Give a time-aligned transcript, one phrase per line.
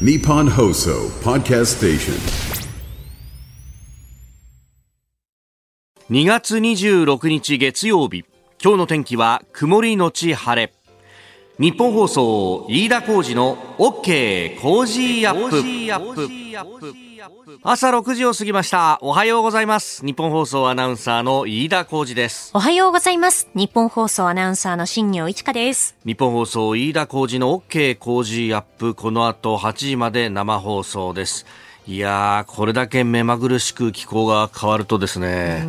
[0.00, 2.14] Nippon Hoso Podcast Station.
[6.10, 8.24] 2月26日月曜日。
[8.60, 10.72] 今日の天気は曇りのち晴れ。
[11.60, 15.48] 日本放送飯田浩二の OK コージーアッ
[16.80, 17.13] プ
[17.62, 18.98] 朝6時を過ぎました。
[19.00, 20.04] おはようございます。
[20.04, 22.50] ニッポン放送アナウンサーの飯田浩司です。
[22.52, 23.48] おはようございます。
[23.54, 25.96] ニッポン放送アナウンサーの新行市佳です。
[26.04, 28.94] ニッポン放送飯田浩司の OK Cozy up。
[28.94, 31.46] この後8時まで生放送です。
[31.86, 35.66] いやーこれだけ目まぐるしく気候が変わるとですね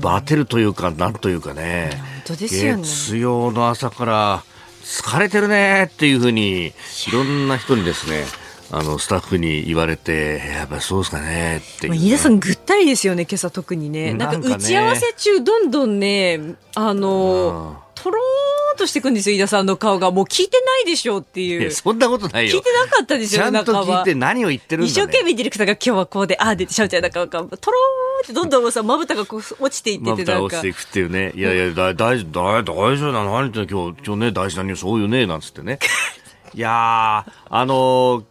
[0.00, 2.82] バテるというかなんというかね本当ですよね。
[2.82, 4.44] 月曜の朝から
[4.82, 6.72] 疲れてるねっていうふうにい
[7.12, 8.24] ろんな人にですね
[8.70, 14.12] あのスタッフに言われてやっぱりそうですかねって飯田さんぐったりですよね今朝特にね。
[14.12, 16.38] なんか打ち合わせ中どんどんね
[16.74, 20.10] あのとろーんとしてくんですよ飯田さんの顔が。
[20.10, 21.62] もう聞いてないでしょうっていう。
[21.62, 22.54] いやそんなことないよ。
[22.54, 30.50] 聞いてなかったですよねちゃんと聞いて何を言ってるんだ、ね、一生懸命ディレクターが今日はこうでああでしゃべちゃうなんかなんかとろーんってどんどんさまぶたがこう落ちていってまぶてなんか。
[30.50, 31.32] た落ちていくっていうね。
[31.34, 33.32] いやいや、だ大丈夫、大大丈夫なの？
[33.32, 35.78] 何言って今日、今日ね、大事なニュース多いよね、なんつってね。
[36.54, 38.24] いやー、あのー、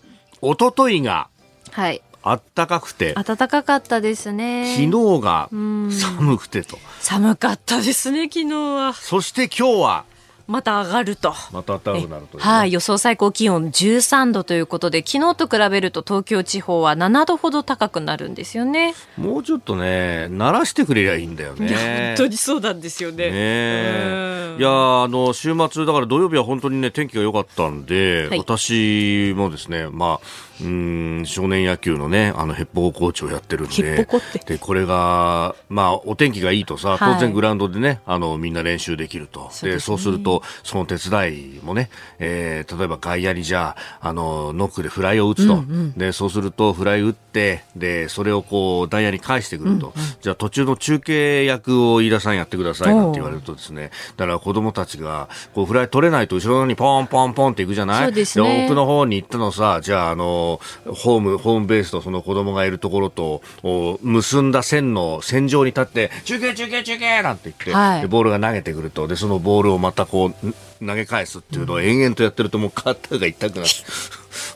[0.51, 1.29] 一昨日が
[1.71, 2.01] はい。
[2.23, 4.75] あったかくて、暖かかったですね。
[4.75, 6.77] 昨日が寒くてと。
[6.99, 10.05] 寒かったですね昨日はそして今日は、
[10.47, 11.33] また上がると。
[11.51, 18.95] また暖かくなるとね、はい、予想最高気温13度ということで、昨日と比べると東京地方は7度ほど高くなるんですよね。
[19.17, 22.15] もうちょっとね、慣らしてくれりゃいいんだよね。
[22.17, 23.31] 本当にそうなんですよね。
[23.31, 28.39] ねいやーあの週末だから土曜日は本当にね天気が良かったんで、はい。
[28.39, 30.19] 私もですねまあ
[30.61, 34.07] うーん少年野球のねあのヘッポココーチをやってるんで
[34.45, 37.13] でこれがまあお天気がいいとさはい。
[37.15, 39.51] 当然グラウンドでね、あのみんな練習できると。
[39.61, 45.63] でそうするとその手伝いもね、えー例えば外野にじゃああのノックでフライを打つと、
[45.97, 53.91] でそうするとフライ打ってでそれをこう外野に返してくると、じゃあ途中の中継役を飯田さんやってくださいなんて言われるとですね。
[54.17, 58.05] だから子供たちがこうフライ取れないと後ろにポンポンポンっていくじゃない？
[58.05, 58.65] そうですね。
[58.65, 68.01] 奥の方に行ったのさじゃああのホームホームベースとその子供がいるところとお結んだ線の線上に立って中継中継中継なんて言って、はい。
[68.01, 69.07] でボールが投げてくると。
[69.07, 73.71] でそのボールをまたこう投げ返すっていうのを延々とやってるともう肩が痛くなって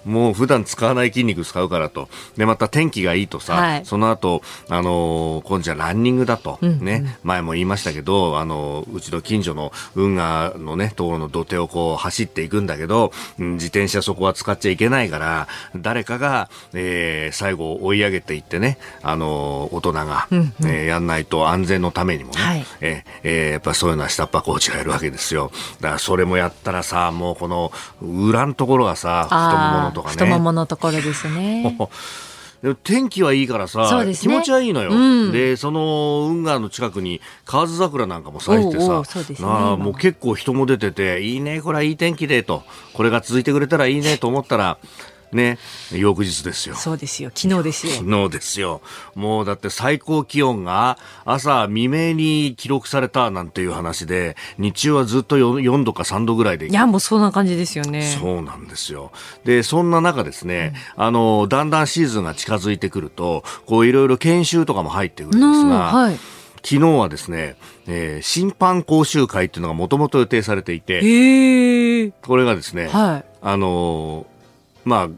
[0.05, 2.09] もう普段使わない筋肉使うからと。
[2.37, 3.85] でまた天気がいいとさ、はい。
[3.85, 7.17] その後あのー今度じゃランニングだと、ね。
[7.23, 22.65] 前も言いましたけどあのうちの近所の運河のねところの土手をこう走っていくんだけど、うん自転車そこは使っちゃいけないから誰かが、えー最後追い上げていってねあのー大人が、えーやんないと安全のためにもね、はい。
[22.81, 25.51] えーえーやっぱそういうのは下っ端コーチがいるわけですよ。
[25.81, 27.71] だからそれもやったらさもうこの
[28.01, 30.13] 裏のところがさ太もものとかね。
[30.13, 31.77] 太もものところですね。
[32.83, 34.13] 天気はいいからさ、ね。
[34.13, 35.31] 気持ちはいいのよ、うん。
[35.31, 39.47] でその運河の近くに河津桜なんかも咲いてさうそうですね。
[39.47, 42.63] もう結構人も出てていいねこれはいい天気でと。
[42.93, 44.77] これが続いてくれたらいいねと思ったら
[45.33, 45.57] ね
[45.91, 47.31] 翌日ですよそうですよ。
[47.33, 47.93] 昨日ですよ。
[47.93, 48.81] 昨日ですよ。
[49.15, 58.03] もうだって最高気温が朝未明に記録されたなんていう話で、日中はずっと 4, 4度か3度ぐらいでいや、もうそんな感じですよね。
[58.19, 59.11] そうなんですよ。
[59.43, 66.15] で、そんな中ですね、あの、だんだんシーズンが近づいてくると、こういろいろ研修とかも入ってくるんですうんが、はい。
[66.63, 67.55] 昨日はですね、
[67.87, 70.99] えー審判講習会っていうのがもともと予定されていて。
[72.21, 73.25] これがですね、はい。
[73.41, 74.30] あのー
[74.85, 75.09] まあ、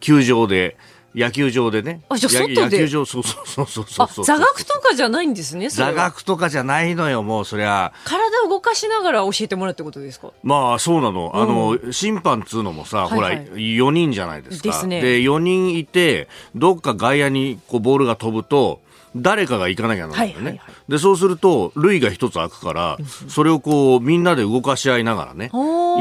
[0.00, 0.76] 球場で、
[1.14, 2.02] 野球場でね。
[2.10, 2.60] あじゃ外で？
[2.60, 5.70] 野球場、そうそうそうそうそうあそう。、座学とかじゃないんですね。
[5.70, 7.94] 座学とかじゃないのよ、もうそりゃ。
[8.04, 10.30] 体を動かしながら教えてもらうってことですか？
[10.42, 11.32] まあそうなの。
[11.34, 14.68] あの、審判っつうのもさ、ほら、はいはい4人じゃないですか。
[14.68, 18.82] ですねで、4人いて、どっか外野にこうボールが飛ぶと、
[19.22, 20.42] 誰かが行かなきゃならないよね。
[20.42, 20.74] はいはいはい。
[20.90, 25.50] で、そうすると、塁が一つ空くから、それをこう、みんなで動かし合いながらね。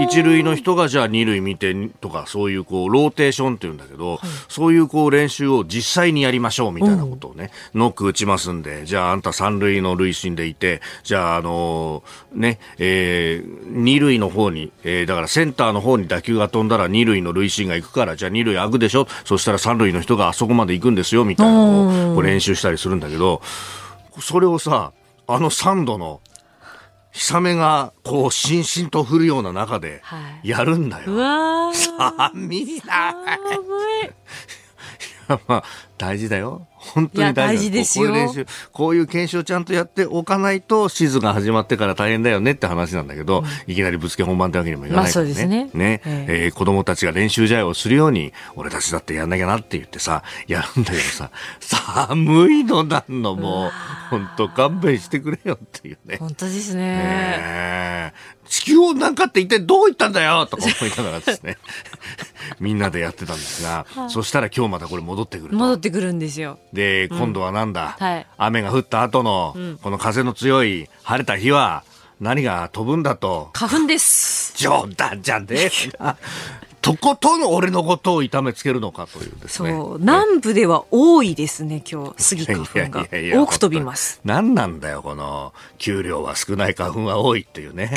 [0.04, 4.20] 一塁の人がじゃあ二塁見てとか、そういうこう、ローテーションっていうんだけど、
[4.50, 19.08] そういうこう、練習を実際にやりましょうみたいなことをね、ノック打ちますんで、じゃああんた三塁の塁審でいて、じゃああのーね、えー二塁の方に、えーだからセンターの方に打球が飛んだら二塁の塁審が行くから、じゃあ二塁空くでしょ。
[19.24, 23.42] そしたら三塁の人があそこまで行くんですよ、みたいなのをこう練習したりするんだけど、
[24.20, 24.94] それをさ、
[25.28, 26.22] あの3度の、
[27.12, 31.14] 日雨がこう、しんしんと降るような中ではいやるんだよ。
[31.14, 31.74] うわー。
[31.74, 33.16] 寒いな。
[35.48, 35.64] まあ、
[35.98, 36.68] 大事だよ。
[36.94, 38.06] 本当に大事ですよ。
[38.08, 45.30] こういう練習、こういう研修をちゃんとやっておかないと、シーズンが始まってから大変だよねって話なんだけど、いきなりぶつけ本番ってわけにもいかないからね。
[45.30, 45.70] まあそうですね。
[45.74, 46.48] ね、ええ。
[46.48, 53.72] ー子供たちが練習試合をするように、俺たちだってやんなきゃなって言ってさ、やるんだけどさ、 寒いのなんのもう、
[54.10, 56.18] 本当勘弁してくれよっていうね。
[56.20, 56.82] 本当ですね。
[56.82, 58.14] ねえ。
[58.48, 61.58] 地球温暖化って一体どういったんだよとか思いながらですね、
[62.60, 65.56] みんなでやってたんですが、そしたら今日またこれ戻ってくると。
[65.56, 66.60] 戻ってくるんですよ。
[66.76, 71.84] で、今度はなんだ、はい雨が降った後の、この風の強い晴れた日は、
[72.22, 73.50] 何が飛ぶんだと。
[73.54, 74.54] 花粉です。
[74.58, 75.70] 冗談じゃねえ
[76.00, 76.18] な。
[76.86, 79.72] とことん俺のことを痛めつけるのかというですね。
[79.72, 83.08] そう、南部では多いですね、今日、スギ花粉が
[83.42, 84.22] 多く飛びます。
[84.24, 87.92] 何なんだよ、この、給料は少ない花粉は多いっていうね。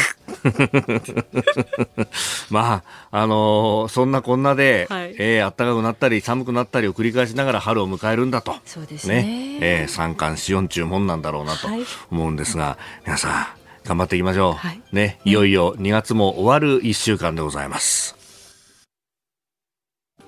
[2.48, 8.54] まあ、あのーそんなこんなで、はいえー暖かくなったり寒くなったりを繰り返しながら春を迎えるんだと。
[8.64, 11.80] そうですねえー三寒四温中もんなんだろうなとはい
[12.10, 13.46] 思うんですが、皆さん、
[13.86, 14.52] 頑張っていきましょう。
[14.54, 18.17] はいね、いよいよ2月も終わる1週間でございます。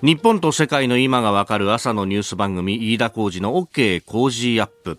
[0.02, 4.98] 日本と世界の今がわかる朝のニュース番組、飯田浩二の OK 工事アップ。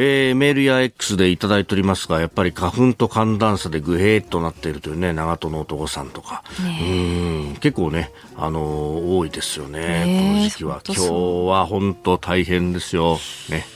[0.00, 6.44] えーメールや X でいただいておりますが、やっぱり花粉と寒暖差でグヘーっとなっているというね、長門の男さんとか。
[6.60, 10.82] うん結構ね、あのー多いですよね、ねえこの時期は。
[10.86, 11.02] 今日
[11.48, 13.18] は本当大変ですよ。
[13.50, 13.66] ね。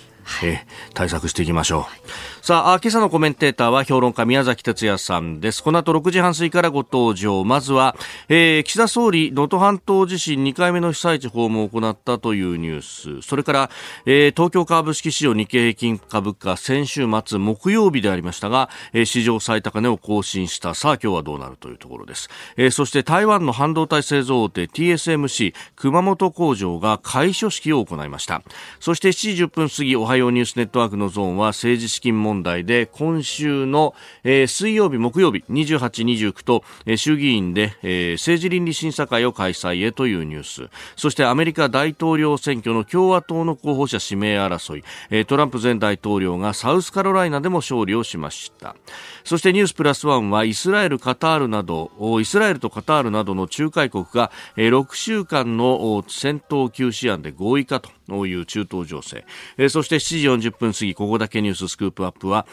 [0.44, 2.31] えー対策していきましょう。
[2.44, 5.62] さあ、今朝のコメンテーターは評論家宮崎哲也さんです。
[5.62, 7.44] この後6時半過ぎからご登場。
[7.44, 7.94] まずは、
[8.28, 13.24] えー岸田総理、能登半島地震2回目の被災地訪問を行ったというニュース。
[13.24, 13.70] それから、
[14.06, 20.74] えー東京株式市場日経平均株価先週末木曜日でありましたが、えー史上最高値を更新した。
[20.74, 22.28] さあ、今日はどうなるというところです。
[22.56, 28.42] えーそして台湾の半導体製造大手 TSMC 熊本工場が開所式を行いました。
[28.80, 33.94] そして7時10分過ぎ、おはようニュースネットワークのゾーンは政治資金問問題で今週の、
[34.24, 40.70] えー水曜日、木曜日28、29と、えー衆議院で、えー政治倫理審査会を開催へというニュース。
[40.96, 48.74] そしてアメリカ大統領選挙の共和党の候補者指名争い、えートランプ前大統領がサウスカロライナでも勝利をしました。
[49.24, 51.90] そしてニュースプラスワンはイスラエル、カタールなど、
[52.20, 59.24] イスラエルとカタールなどの仲介国が、6週間の戦闘休止案で合意かという中東情勢。
[59.68, 62.46] そして7時40分過ぎ、ここだけニューススクープアップは、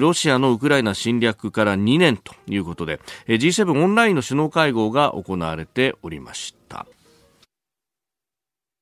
[0.00, 6.86] ロシアのウクライナ侵略から2年ということで、G7 オンラインの首脳会合が行われておりました。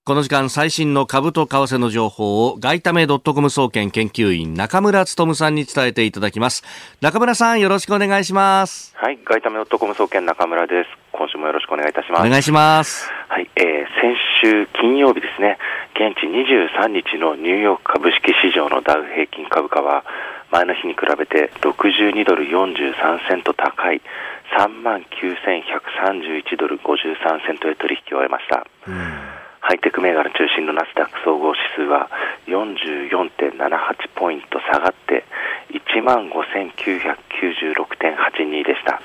[0.06, 6.62] この時間最新の株と為替の情報を外為ドットコム総研研究員中村努さんに伝えていただきます。
[7.00, 8.92] 中村さんよろしくお願いします。
[8.98, 10.90] はい、外為ドットコム総研中村です。
[11.10, 12.26] 今週もよろしくお願いいたします。
[12.26, 13.10] お願いします。
[13.30, 13.64] はい、えー
[13.98, 15.56] 先週金曜日ですね、
[15.94, 20.04] 現地23日のニューヨーク株式市場のダウ平均株価は、
[20.50, 24.02] 前の日に比べて62ドル43セント高い
[24.58, 29.43] 3万9131ドル53セントで取引を終えました。
[29.64, 32.10] ハイテク銘柄中心のナスダック総合指数は
[32.46, 35.24] 44.78ポイント下がって
[35.72, 39.00] 1万5996.82でした、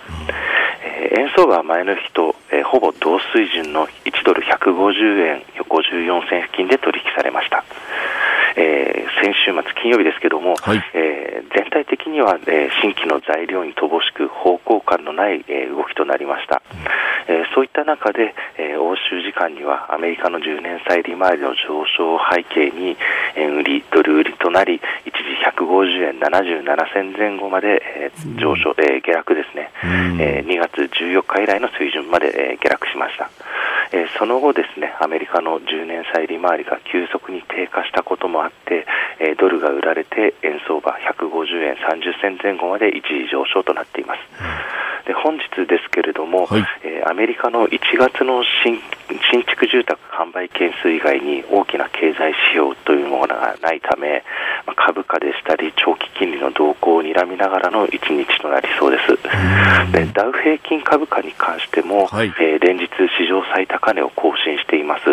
[0.84, 7.64] えー円相場は前の日と、えーほぼ同水準の1ドル150円54銭付近で取引されました、
[8.58, 10.82] えー先週末金曜日ですけども、はい。
[10.94, 16.62] えー全体的には、えー新規の材料に乏しく方向感のない、えー動きとなりました、
[17.28, 22.98] えーそういった中で、えー欧州時間にはアメリカの10年債利回りの上昇を背景に
[23.36, 29.72] 円売りドル売りとなり一時150円77銭前後まで、えー上昇、えー下落ですね、
[30.20, 33.30] えー2月14日以来の水準まで、えー下落しました、
[33.92, 38.86] えーその後ですねアメリカの10年債利回りが急速に低下したこともあって、
[39.20, 44.20] えードルが売られて円相場150円30銭前後まで一時上昇となっています、
[45.06, 46.66] で本日ですけれども、はい。
[46.84, 48.80] えーアメリカの1月の新
[49.32, 54.24] 新築住宅販売件数以外に大きな経済指標というものがないため、
[54.66, 59.18] まあ株価でしたり長期金利の動向を睨みながらの一日となりそうです。
[59.92, 65.06] でダウ平均株価に関しても、はいえー連日史上最高値を更新しています。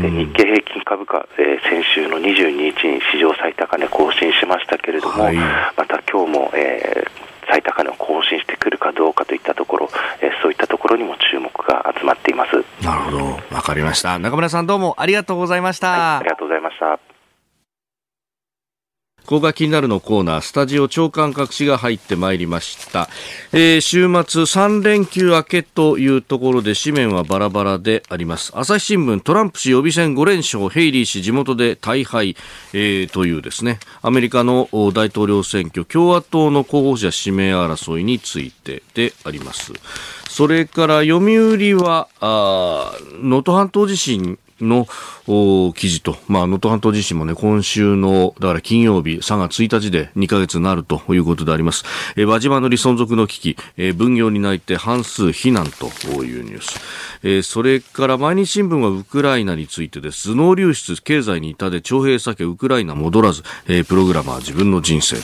[0.00, 9.88] で日経平均株価、えー先週の22日に史上最高値更新しましたけれども、はいまた今日も、えー最高値を更新してくるかどうかといったところ、
[10.20, 12.61] えーそういったところにも注目が集まっています。
[12.82, 13.24] なるほど。
[13.54, 14.18] わかりました。
[14.18, 16.18] 中村さんどうもありがとうございました。
[16.18, 17.00] ありがとうございました。
[19.22, 23.08] ここが気になるのコーナー、スタジオ長官隠しが入ってまいりました。
[23.52, 28.52] えー、週末3連休明けというところで紙面はバラバラであります。
[28.56, 32.36] 朝日新聞、トランプ氏予備選5連勝、ヘイリー氏地元で大敗、
[32.72, 39.72] えー、というですね、アメリカの大統領選挙、共和党の候補者指名争いについてであります。
[40.32, 44.86] それから読売は、能登半島地震の
[45.74, 51.84] 記事と、まあ、能登半島地震もね、今週の、だから金曜日、3月1日で2ヶ月になるということであります。
[52.16, 55.86] えー、輪島のり存続の危機、えー、分業に泣いて半数避難と
[56.24, 56.80] いうニュース。
[57.24, 60.30] えー、それから毎日新聞はウクライナについてです。
[60.30, 65.16] 頭脳流出、経済に痛で徴兵避け、ウクライナ戻らず、えー、プログラマー自分の人生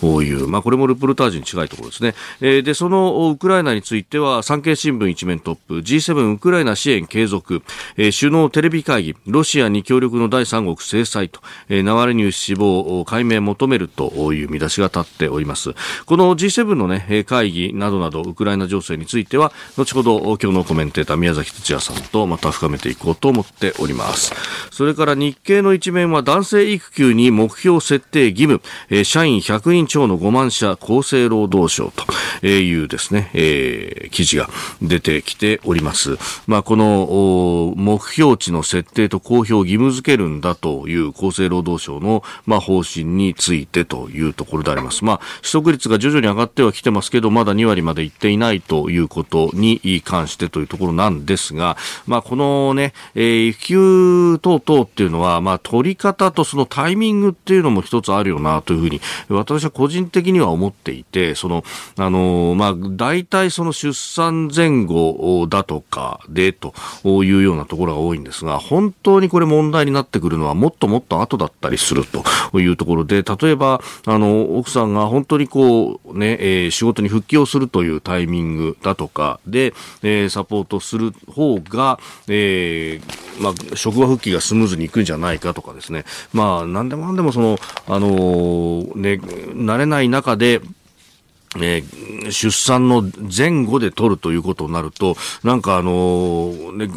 [0.00, 2.14] という、まあ、これもルプルタージュに近いところですね。
[2.40, 7.62] えー、で、そのウクライナについては、産経新聞一面トップ、G7 ウクライナ支援継続、
[7.96, 15.74] えー、首脳テレビ会議、ロシアに協力の第三国制裁と、えー、ナワリニュー死亡解明求めるという見出しが立っております。
[16.06, 24.32] この G7 のね、会議などなど、ウクライナ情勢については、後ほど今日のコメンテーター宮崎哲也さんとまた深めていこうと思っております。
[24.70, 28.60] それから日経の一面は男性育休に目標設定義務、
[28.90, 31.92] えー、社員100人超の5万社厚生労働省
[32.40, 34.48] というですね、えー、記事が
[34.82, 36.18] 出てきております。
[36.46, 45.04] まあ、この目標値の設定と公表を義務付けるんだという厚生労働省の、まあ、方針についてというところであります。
[45.04, 61.64] まあ、取得率が徐々に上がってはきてますけど、まだ2割までいっていないということに関してというところなんですが、まあ、このね、えー、育休等々っていうのは、まあ、取り方とそのタイミングっていうのも一つあるよなというふうに、私は個人的には思っていて、その、
[61.96, 89.14] あの、まあ、大体その出産前後だとかでというようなところが多いんですが、本当にこれ問題になってくるのはもっともっと後だったりするというところで、例えば、あの、奥さんが本当にこう、ね、えー、仕事に復帰をするというタイミングだとかで、えー、サポートする方が、えー、まあ、職場復帰がスムーズにいくんじゃないかとかですね、まあ、なんでもなんでもその、あのー、ね、
[89.54, 90.60] 慣れない中で、
[91.56, 96.88] えー、出産の前後で取るということになると、なんかあのー、ね、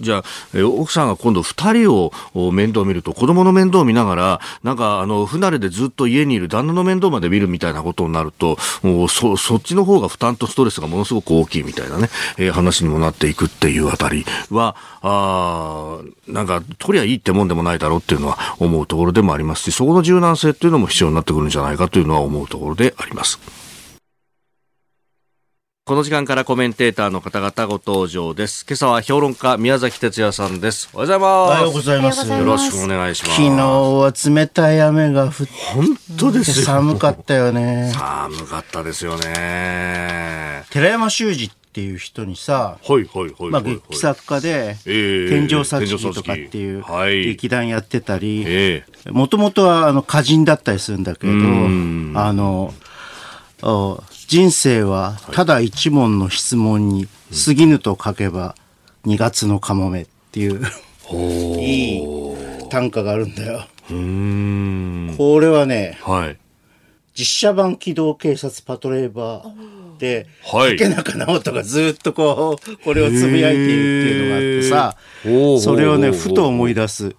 [0.00, 2.12] じゃあ、え奥さんが今度二人を
[2.52, 12.08] 面倒を見ると、子供の面倒を見ながら、なんか、あの、不慣れでずっと家にいる旦那の面倒まで見るみたいなことになると、もうそ、そっちの方が負担とストレスがものすごく大きいみたいなね、
[12.38, 23.61] えー、話にもなっていくっていうあたりは、あなんか、取りゃいいってもんでもないだろうっていうのは思うところでもありますし、そこの柔軟性っていうのも必要になってくるんじゃないかというのは思うところであります。
[25.84, 28.64] この時間からコメンテーターの方々ご登場です。
[28.68, 30.88] 今朝は評論家宮崎哲也さんです。
[30.94, 32.28] おはようございます。
[32.28, 33.34] よろしくお願いします。
[33.34, 35.86] 昨日は冷たい雨が降って本
[36.16, 37.90] 当です寒かったよね。
[37.96, 40.62] 寒かったですよね。
[40.70, 46.84] 寺山修司っていう人にさ、はいはいはいまあ劇作家で、天井殺人とかっていう
[47.24, 52.72] 劇団やってたり、もともとはあの歌人だったりするんだけど、あの、
[54.26, 57.06] 人生はただ一問の質問に
[57.46, 58.54] 過ぎぬと書けば
[59.06, 60.62] 2月のカモメっていう、
[61.60, 62.02] いい
[62.70, 63.66] 短歌があるんだよ。
[65.16, 66.36] これはね、はい、
[67.14, 77.14] 実写版機動警察パトレーバーで、はい、池中直人がずっとこう、これをつぶやいているっていうのがあってさ、それをね、ふと思い出す。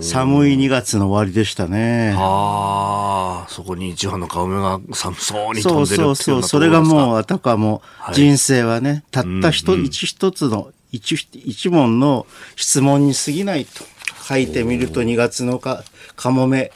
[0.00, 2.14] 寒い2月の終わりでしたね。
[2.16, 12.26] ああ、そこに一羽の顔目が寒そうに飛んでるっていうそうそうそう、それがもうあたかも、人生はね、たった一、一一つの一、一問の
[12.56, 13.84] 質問に過ぎないと
[14.26, 15.84] 書いてみると2月のか、
[16.16, 16.72] かもめ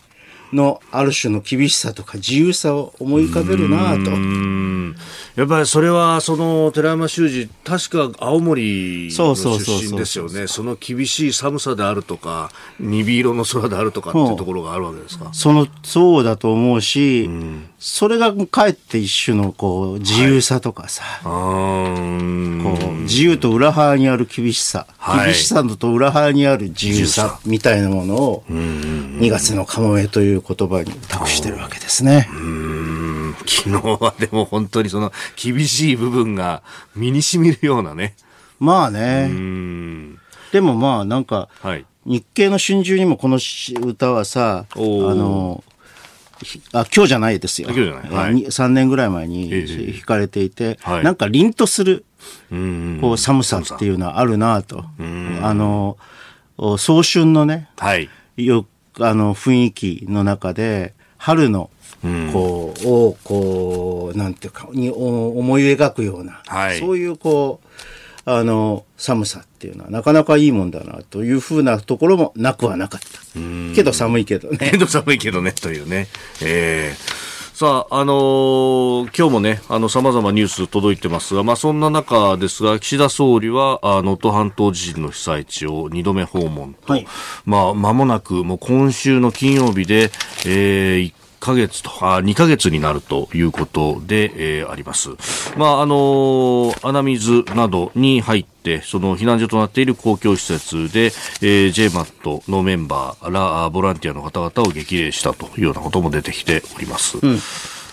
[0.55, 4.11] のある種の厳しさとか自由さを思い浮かべるなと。
[5.35, 15.31] やっぱりそれはその寺山修司確か青森の出身ですよねその厳しい寒さであるとか鈍色の空であるとかっていうところがあるわけですか？
[15.33, 32.29] そのそうだと思うし、うん、それがかえって一種のこう自由さとかさ、はい、こう自由と裏腹にある厳しさ、はい、厳しさと裏腹にある自由さみたいなものを2月のカモメという言葉に託してるわけですね。
[33.47, 36.63] 昨日はでも本当にその厳しい部分が
[36.95, 38.15] 身に染みるようなね。
[38.61, 39.31] まあね。
[40.53, 43.39] でもまあなんか、はい、日経の春秋にもこの
[43.87, 45.65] 歌はさ、あの、
[46.73, 47.69] あ今日じゃないですよ。
[47.71, 48.11] 今日じゃない。
[48.11, 49.51] はい、3年ぐらい前に
[49.93, 52.05] 弾かれていて、ええ、なんか凛とする、
[53.01, 54.85] こう寒さっていうのはあるなと。
[55.43, 55.97] あの、
[56.57, 58.67] 早春のね、はい、よ
[59.01, 61.71] あの雰囲気の中で、春の
[62.33, 67.61] こう、をこうなんていうかに思い描くような、はい、そういうこ
[68.27, 73.09] うあの寒さっていうのはなかなかいいもんだなというふうなところもなくはなかった。
[73.75, 74.71] けど寒いけどね。
[74.71, 76.09] けど寒いけどねというね。
[76.43, 87.07] えーさあ、あのー、今日もね、あの、様々ニュース届いてますが、まあ、そんな中ですが、岸田総理は、あ能登半島地震の被災地を2度目訪問と、はい、
[87.47, 90.11] まあ、間もなく、もう今週の金曜日で、
[90.45, 91.13] えー、
[91.45, 95.11] ヶ月と、あ、2ヶ月になるということで、えー、あります。
[95.59, 101.07] まあ、あのー、穴水などに入って、その避難所となっている公共施設で、
[101.43, 107.19] えー、JMAT のメンバーら、ボランティアの方々を激励したというようなことも出てきております。
[107.21, 107.39] うん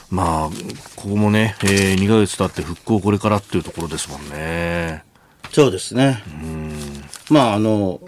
[0.09, 0.49] まあ、
[0.95, 5.03] ここもね、えー、2ヶ月経って復興これからっていうところですもんね。
[5.51, 6.21] そうですね。
[6.27, 6.71] うん。
[7.29, 8.01] まあ、あの、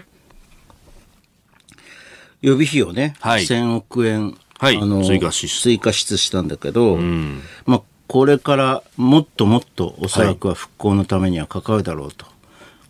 [2.42, 12.26] 予備費をね、はい、1000億円はい、あの追加追加支出したんだけど、うん、まあ、これからもっともっとおそらくは復興のためには関わるだろうと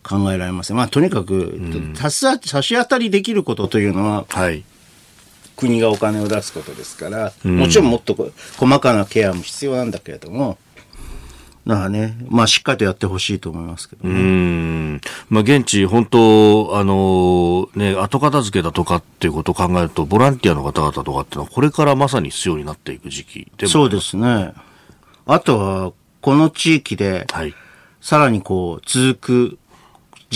[0.03, 4.63] 考えられます、まあ、とにかく、うん、差し当たりできることというのは、はい、
[5.55, 8.13] 国がお金を出すことですから、もちろんもっと
[8.57, 10.57] 細かなケアも必要なんだけれども、
[11.67, 14.13] だからね、まあしっかりとやってほしいと思いますけどね。
[14.13, 15.01] うん。
[15.29, 24.53] まあ現地、本当、あの、ね、後片付けだとかっていうことを考えると、ボランティアの方々とかっていうのは、これからまさに必要になっていく時期でもそうですね。
[25.25, 27.53] あとは、この地域で、はい、
[27.99, 29.59] さらにこう、続く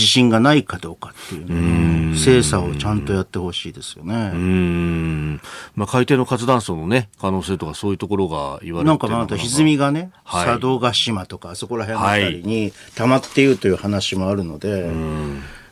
[0.00, 4.32] 自信がないかどうかっていう精査をちゃんとやってほしいですよね。
[4.32, 5.40] うん。
[5.76, 8.94] まあ、海底の活断層のね、可能性とかそういうところが言われてな。
[8.94, 14.92] んかまた歪みがね、はい、佐渡島とかそこら辺のあたりに溜まっているという話もあるので、はい、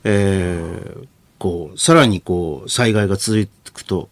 [0.05, 1.07] えー、
[1.39, 4.11] こう、さらにこう、災害が続くと、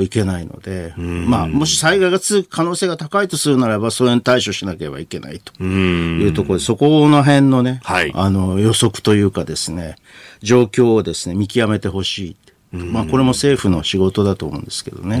[0.00, 9.96] いけないので、まあ、もし災害が続く可能性が高いとするならば、それに対処しなければいけないというところで、そこの辺のね、はい、あの、予測というかですね、
[10.40, 12.36] 状況をですね、見極めてほしい。
[12.72, 15.20] まあ、これも政府の仕事だと思うんですけどね。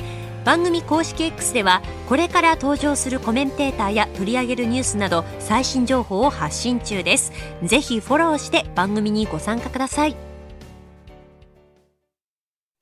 [0.43, 7.31] 番組公式 X ではこれから登場するコメンテーターや取り上げるニュースなど最新情報を発信中です。
[7.63, 10.30] ぜひフォローして番組にご参加ください。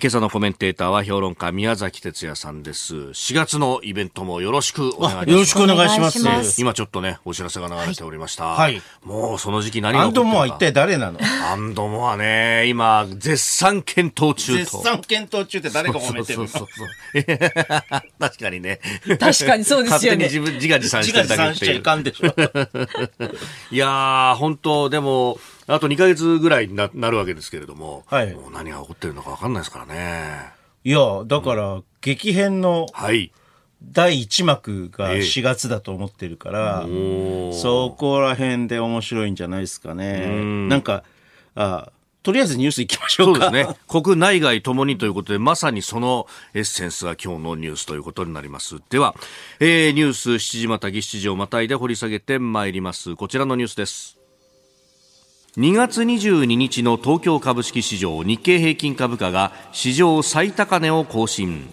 [0.01, 2.95] 今朝のコメンテーターは評論家宮崎哲也さんです。
[2.95, 5.29] 4月のイベントもよろしくお願いします。
[5.29, 6.09] よろしくお願いしま
[6.41, 6.61] す。
[6.61, 8.45] 今ちょっとね、お知らせが流れておりました。
[8.45, 8.81] はい。
[9.03, 10.29] もうその時期何が起こってるか。
[10.29, 11.19] アンドモア一体誰なの？
[11.51, 14.77] アンドモアね、今、絶賛検討中と。
[14.77, 16.47] 絶賛検討中って誰が褒めてるの？
[16.47, 17.37] そうそうそう
[18.21, 18.79] 確かにね。
[19.19, 20.27] 確かにそうですよね。
[20.27, 21.73] 自分、自画自賛してるだけっていう。
[21.73, 23.35] 自画自賛しちゃいかんでしょ。
[23.75, 25.37] いやー、本当でも、
[25.69, 30.59] あと2か月ぐらいにななるわけですけれども、はい、もう何が起こってるのか分かんないですからね。
[30.83, 33.31] いや、だから、激変の、はい。
[33.81, 40.25] 第1幕が4月だと思ってるから、えー、そこら辺で面白いんじゃないですかね。
[40.27, 41.03] んなんか、
[41.55, 43.45] あとりあえずニュースいきましょうか。
[43.45, 43.75] そうですね。
[43.87, 48.81] 国内外ともにということで、まさにそのエッセンスが今日のニュースということになります。
[48.89, 49.15] では、
[49.61, 53.15] えー、ニュース7時またぎ7時をまたいで掘り下げてまいります。
[53.15, 54.18] こちらのニュースです。
[55.59, 61.69] 2月22日の東京株式市場日経平均株価が史上最高値を更新。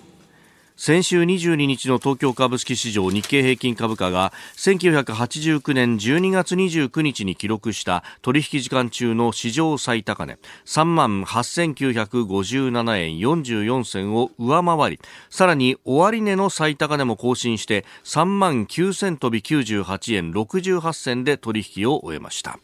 [0.77, 22.59] 先週22日の東京株式市場日経平均株価が1989年12月29日に記録した取引時間中の史上最高値3万8957円44銭を上回りさらに終値の最高値も更新して3万9000飛び98円68銭で取引を終えました。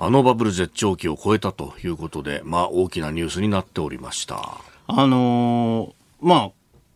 [0.00, 4.58] あのバブル絶頂期を超えたということで、まあ、大きなニュースになっておりました。
[4.86, 6.50] あのー、まあ、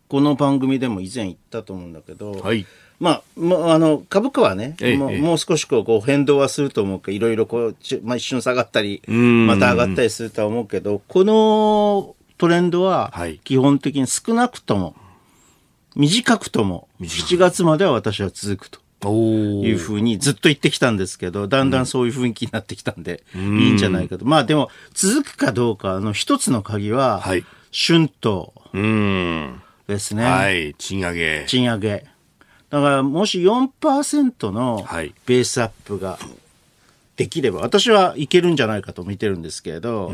[0.07, 2.65] この番組でも以前言ったと思うんだけど、はい、
[3.01, 13.13] まあ、もうあの株価はね、もうもう少しこう変動はすると思うけど、いろいろこう、まあ、一瞬下がったり、また上がったりするとは思うけど、このトレンドは
[13.43, 14.95] 基本的に少なくとも、
[15.97, 18.82] 短くとも7月までは私は続くと。
[19.09, 24.25] いうふうにずっと言ってきたんですけど、だんだんそういう雰囲気になってきたんで、いいんじゃないかと。
[24.25, 28.51] まあでも、続くかどうかの一つの鍵は、はい、春闘
[29.87, 30.23] ですね。
[30.23, 31.45] はい、賃上げ。
[31.47, 32.05] 賃上げ。
[32.69, 34.85] だからもし4%の
[35.25, 36.17] ベースアップが
[37.17, 40.11] できれば、私はいけるんじゃないかと見てるんですけれど、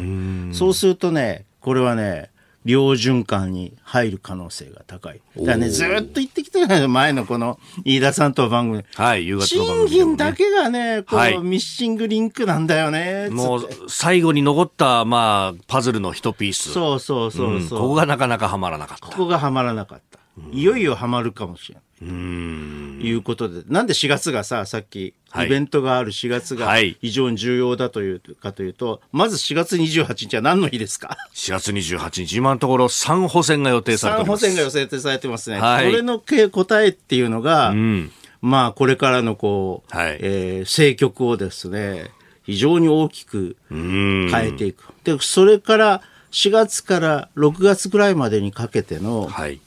[0.52, 2.30] そうするとね、これはね、
[2.70, 5.22] 両循環に入る可能性が高い。
[5.36, 8.84] だね、ずっと言ってきたよ前のこの飯田さんと番組。
[8.94, 13.30] はい、夕方の番組、ね、賃金だけがね、こう、はい、ミッシングリンクなんだよね。
[13.32, 16.72] もう、最後に残った、まあ、パズルの一ピース。
[16.72, 19.08] そうそうそうそう、うん、ここがなかなかはまらなかった。
[19.08, 20.19] ここがはまらなかった。
[20.52, 21.84] いよいよはまるかもしれない。
[22.02, 34.46] うんいうことで、なんで4月がさ、さっき、イベントがある4月が非常に重要だというかというと、まず4月28日は何の日ですか ?4 月28日、今のところ3補選が予定されてます。
[34.46, 35.60] 3補選が予定されてますね。
[35.60, 42.12] はい、これの答えっていうのが、うん、まあ、これからのこう、はい、えー、政局をですね、
[42.44, 44.86] 非常に大きく変えていく。
[45.04, 49.60] で、それから4月から6月ぐらいまでにかけての、はい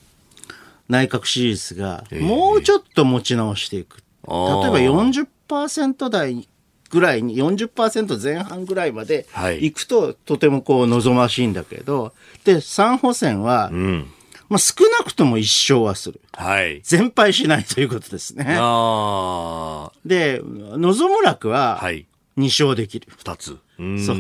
[0.93, 3.97] 内閣支持率がもうちょっと持ち直していく。
[3.97, 6.49] 例えば40%台
[6.91, 9.27] ぐらいに、40%前半ぐらいまで
[9.59, 12.13] いくと、とてもこう望ましいんだけど、
[12.45, 14.11] で、3補選は、うん、
[14.51, 16.21] まあ、少なくとも1勝はする。
[16.33, 16.83] はい。
[16.83, 18.45] 全敗しないということですね。
[20.05, 22.05] で、望む楽は、2
[22.37, 23.09] 勝できる。
[23.19, 23.59] 2つ。
[24.05, 24.17] そう。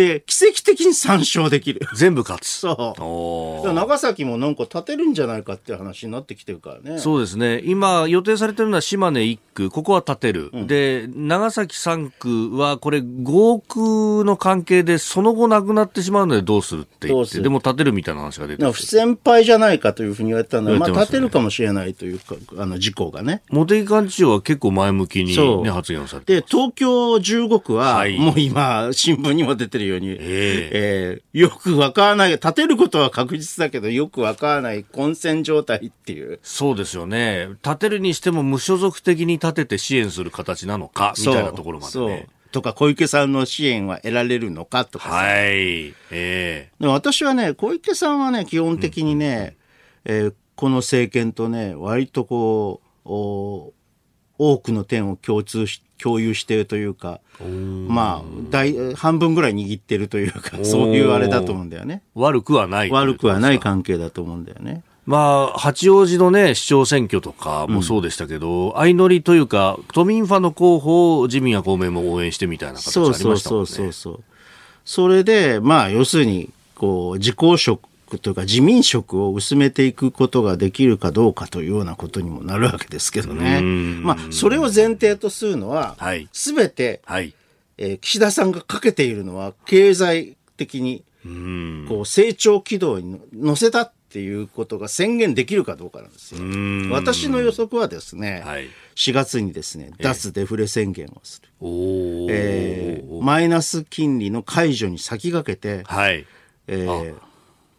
[0.00, 1.80] で、奇跡的に3勝できる。
[1.94, 2.48] 全部勝つ。
[2.48, 3.72] そう。
[3.72, 6.98] 長崎もなんか立てるんじゃないかっていう話になってきてるからね。
[6.98, 7.60] そうですね。
[7.64, 10.48] 今予定されてるのは島根1区、ここは立てる。
[10.54, 18.72] うん、で、長崎3区はこれ5区の関係でその後なくなってしまうのでどうするって言って、でも立てるみたいな話が出てる。
[18.72, 23.42] 不先輩じゃないかというふうに言われたのは、まあ立てるかもしれないというか、あの事項がね。
[23.50, 30.18] 茂木幹事長は結構前向きに、ね、発言をされてで、東京15区は、はい、もう今、新聞にも出てるように、えー、
[30.72, 36.38] えー、よくわからない、立てることは確実だけど、よくわからない混戦状態っていう。
[36.42, 37.48] そうですよね。
[37.64, 42.28] 立てるにしても無所属的に立てて支援する形なのか、みたいなところまでね。
[42.52, 45.28] とか、小池さんの支援は得られるのかとかはい。
[45.30, 49.56] ええー、私はね、小池さんはね、基本的にね、
[50.04, 53.39] うん、えー、この政権とね、割とこう、お
[54.40, 57.20] 多くの点を共通し、共有しているというか、
[57.86, 62.02] まあ、大、半分ぐらい握ってるというか、そういうあれだと思うんだよね。
[62.14, 62.90] 悪くはない。
[62.90, 64.82] 悪くはない関係だと思うんだよね。
[65.04, 73.36] まあ、八王子のね、市長選挙とかもそうでしたけど、うん、相乗りというか、都民ファの候補を自民や公明も応援してみたいな形ありましたもんね。
[73.36, 74.20] そうそうそうそう。
[74.86, 83.60] それで、まあ、要するに、こう、自公職というか自民色を薄めていくことができるかどうかというようなことにもなるわけですけどね。
[83.60, 85.96] まあ、それを前提とするのは、
[86.32, 87.34] す、べ、て、はい、
[87.78, 91.04] えー、岸田さんがかけているのは、経済的に、
[91.88, 96.40] こう、成長軌道に乗せたっていうことが宣言できるかどうかなんですよ。
[96.92, 101.48] 私の予測はですね、はい、4月にですね、脱デフレ宣言をする。
[102.30, 106.26] えー、マイナス金利の解除に先駆けて、はい、
[106.66, 107.14] えー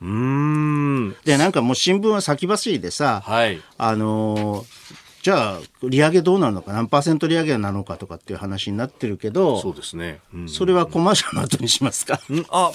[0.01, 1.15] うん。
[1.23, 3.61] で、なんかもう新聞は先走りでさ、はい。
[3.77, 4.65] あのー、
[5.21, 10.19] じゃあ、利上げどうなるのか、何パーセント利上げなのかとかっていう話になってるけど、そうですね。
[10.33, 12.19] うん、それはコマーシャルの後にしますか？
[12.27, 12.71] うん、あ、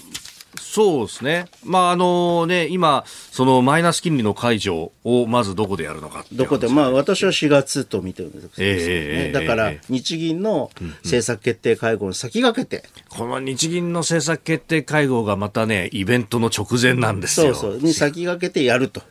[0.60, 1.46] そうですね。
[1.64, 10.70] まあ、あのね、今、そのマイナス金利の解除をまずどこでやるのか、ね、どこで、まあ、私は4月と見てるんですけど、ね、えー、だから、日銀の
[11.02, 17.54] 政策決定会合に先駆けて、うんうん、この日銀の政策決定会合がまたね、イベントの直前なんですよ。
[17.54, 17.80] そうそう。
[17.80, 19.02] に先駆けてやると。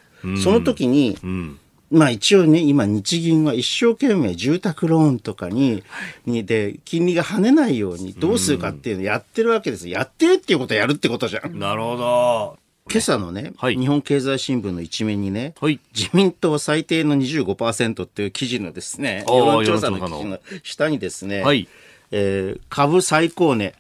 [0.43, 1.59] その時に、うん
[1.91, 5.83] まあ一応ね、今日銀は一生懸命住宅ローンとかに、
[6.25, 9.87] にで、金利が跳ねないようにどうするかっていうのをやってるわけです。
[9.87, 11.59] やってるっていうことはやるってことじゃん。
[11.59, 12.57] なるほど。
[12.87, 21.67] 今朝のね、はい、日本経済新聞の一面にね、はい、自民党最低の25%っていう記事のですね、世論調査の記事の下にですね、はい、
[22.11, 23.73] えー、株最高値、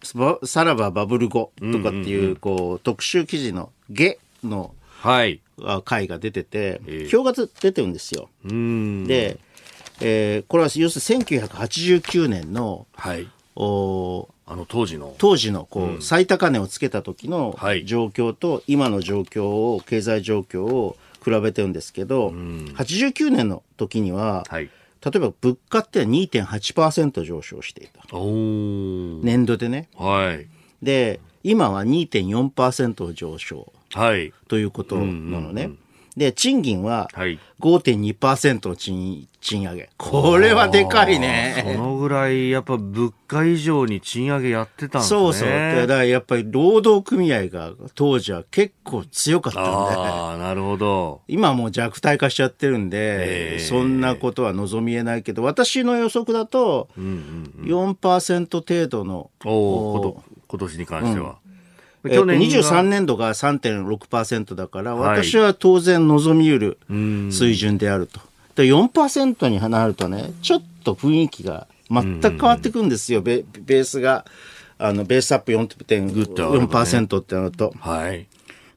[0.43, 5.41] さらばバブル後とかっていう、こう、特集記事の下の、はい。
[5.85, 6.81] 回が出てて、
[7.13, 8.29] 表が出てるんですよ。
[8.43, 9.39] で、
[10.01, 24.69] えー、これは要するに1989年の、はい、おあの当時の当時のこう、うん、最高値をつけた時の状況と、今の状況を経済状況を比べてるんですけど、うん、89年の時には、はい、
[25.03, 28.01] 例えば物価って2.8%上昇していた。
[28.11, 29.89] 年度でね。
[29.95, 30.47] はい。
[30.83, 33.71] で、今は2.4%上昇。
[33.95, 34.33] はい。
[34.47, 35.15] ということなのね。
[35.17, 35.79] うんうんうん
[36.15, 37.09] で、賃金は
[37.59, 39.89] 5.2%の賃賃上げ。
[39.97, 41.73] これはでかいね。
[41.75, 45.19] そのぐらい、やっぱ物価以上に賃上げやってたんですね。
[45.19, 45.49] そうそう。
[45.49, 49.69] だからやっぱり労働組合が当時は結構強かったんで。
[49.69, 51.21] ああ、なるほど。
[51.27, 61.35] 今はもう弱体化しちゃってるんで、そんなことは望みえないけど、私の予測だと、4%程度の、お今年に関しては。
[61.39, 61.44] うん
[62.09, 66.77] 去年23年度が3.6%だから、私は当然望みうる
[67.31, 68.19] 水準であると。
[68.55, 74.25] で4%になるとね、ちょっと雰囲気が全く変わってくるんですよ、ベベースが。
[74.77, 77.73] あの、ベースアップ4.4%ってなると。
[77.79, 78.27] はい。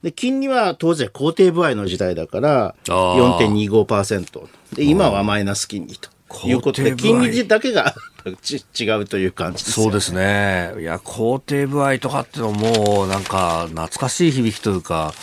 [0.02, 4.42] で、金利は当然肯定部合の時代だから、4.25%。
[4.74, 6.08] で、今はマイナス金利と。
[6.44, 7.94] いうことで、金利だけが
[8.78, 10.74] 違うという感じです、ね、そうですね。
[10.80, 15.14] いや、肯定部合とかってのも、なんか、懐かしい響きというか、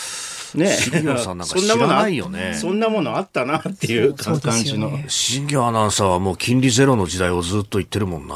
[0.55, 2.53] ね新業さんなんか知らないよね。
[2.53, 4.91] そんなものあったなっていう感じの。
[5.07, 8.35] 新業アナウンサーはもう金利ゼロの時代をずっと言ってるもんな。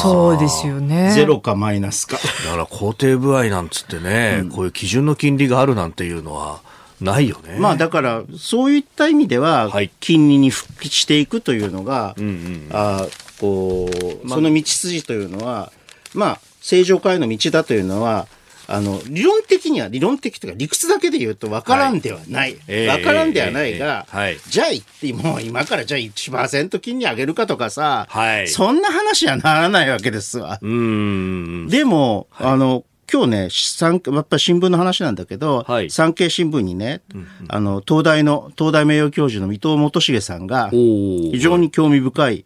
[0.00, 1.12] そうですよね。
[1.12, 2.18] ゼロかマイナスか。
[2.44, 6.60] だから肯定部合なんつってね、うん、こういう基準の金利があるなんていうのは、
[7.00, 7.58] ないよね。
[7.58, 12.16] まあだから、そういった意味では、金利に復帰していくというのが、
[12.70, 13.06] あ
[13.40, 13.88] こ
[14.24, 15.72] う、その道筋というのは、
[16.14, 18.26] まあ、正常化への道だというのは、
[18.68, 22.54] あの、理論的には、理論的というか理屈だけで言うと分からんではない。
[22.54, 30.58] 分、はい、からんではないが、えーえーはい、じゃあ言って、もう今からじゃあ1%金利上げるかとかさ、はい、そんな話はならないわけですわ。
[30.60, 31.68] うん。
[31.68, 33.38] でも、あの、今日ね、
[34.16, 42.44] やっぱり新聞の話なんだけど、はい、産経新聞にね、うんうん、あの、東大の、東大名誉教授の伊藤元重さんが、非常に興味深い、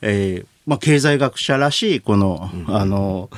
[0.00, 3.30] えー、まあ、経済学者らしい、この、うん、あの、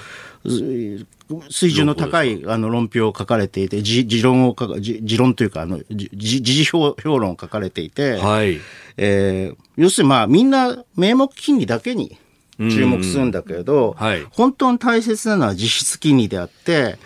[1.51, 8.59] 水準の高いあの論評を書かれていて、持論を持論というか、あの、時事評論を書かれていて、はい。
[8.97, 12.19] えー、要するにまあみんな名目金利だけに
[12.69, 16.99] 注目するんだけれど、はい、本当に大切なのは実質金利であって、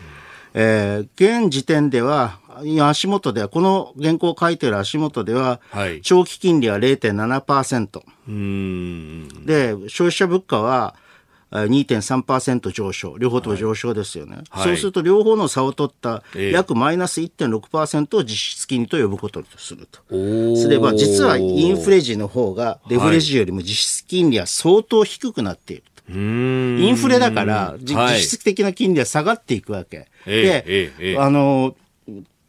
[0.55, 2.39] えー、現時点では、
[2.81, 8.03] 足元では、この原稿を書いてる足元では、はい、長期金利は0.7%。
[9.45, 10.95] で、消費者物価は、
[11.55, 20.01] 2.3%上昇、両方とも上昇ですよね、はい、そうすると両方の差を取った約マイナス1.6%を実質金利と呼ぶこととすると。
[20.57, 26.13] すれば、実はインフレ時の方がデフレ時よりも実質金利は相当低くなっていると。
[26.13, 30.09] インフレだから、実質的な金利は下がっていくわけ。
[30.27, 31.77] で、あの、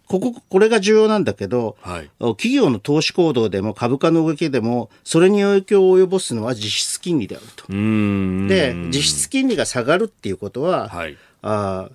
[0.07, 7.65] ここ、これが重要なんだけど、はい、企業の投資行動でも株価の動きでも、それに影響を及ぼすのは実質金利であると。
[7.67, 11.89] で、実質金利が下がるっていうことは、はい、あ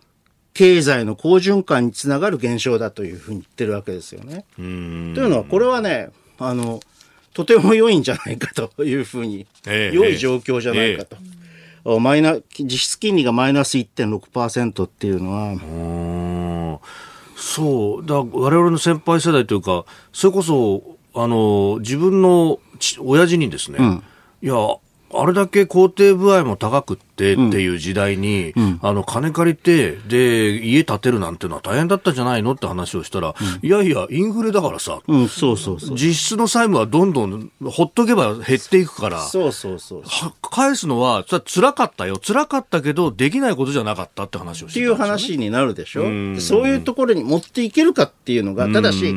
[0.55, 4.45] 経済の好循環につながる現象だというふうに言ってるわけですよね。
[4.57, 6.81] というのは、これはね、あの、
[7.33, 11.17] とても良いんじゃないかというふうに、えー、良い状況じゃないかと。
[11.87, 15.55] えー、マイナ実質金利がマイナス1.6%っていうのは、
[17.41, 18.07] そう。
[18.07, 20.83] だ我々の先輩世代というか、それこそ、
[21.15, 22.61] あの、自分の
[23.01, 24.05] 親父にですね、うん、
[24.43, 24.55] いや、
[25.13, 35.97] あれだけ肯定部合も高くってっていう時代に、うん、あの、金借りて、で、家建てるなんてのは大変だったんじゃないのって話をしたら、うん、いやいや、インフレだからさ、うん、そうそうそう。
[35.97, 40.03] 実質の債務はどんどんほっとけば減っていくから、そうそうそう
[40.41, 42.19] 返すのは、辛かったよ。
[42.25, 46.03] 辛かったけど、できないことじゃなかったって話をしてた、ね、っていう話になるでしょ？
[46.03, 49.15] うそういうところに持っていけるかっていうのが、ただし、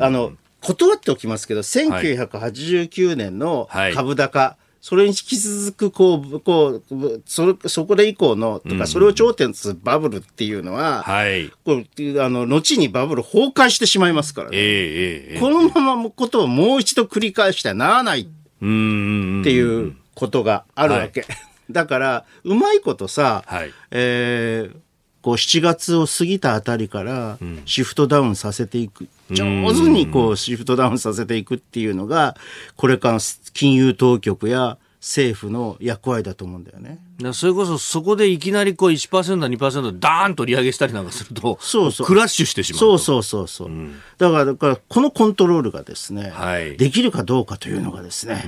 [0.00, 11.50] あの、断っておきますけど、1989年の株高、はいそれに引き続く、こう、こう、それ、そこで以降の、とか、それを頂点とするバブルっていうのは、はい。
[11.64, 14.58] こう、あの、後にバブル崩壊してしまいますからね。
[14.58, 21.22] ええー、このままことをもう一度繰り返してはならないっていうことがあるわけ。
[21.22, 21.30] はい、
[21.72, 24.76] だから、うまいことさ、はい、えー、
[25.24, 32.36] こう7月を過ぎたあたりからシフトダウンさせていく、うん、上手にこうシフトダウンさせていくっていうのが
[32.76, 33.18] これから
[33.54, 36.98] 金融当局や政府の役割だと思うんだよね。
[37.34, 42.78] それこそそこでいきなりこう1%、2%ダーンと利上げしたりなんかすると、そうそうクラッシュしてしまう。
[42.78, 48.44] そうそうそうそう、うん、だから、だからこのコントロールがですね、はい、できるかどうかというのがですね、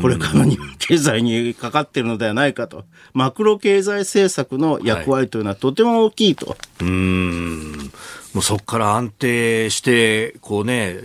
[0.00, 6.46] これからの経済にかかっているのではないかと、マクロ経済政策の役割というのはとても大きいと。
[6.46, 7.92] はい、うん。
[8.32, 11.00] もうそこから安定して、こうね、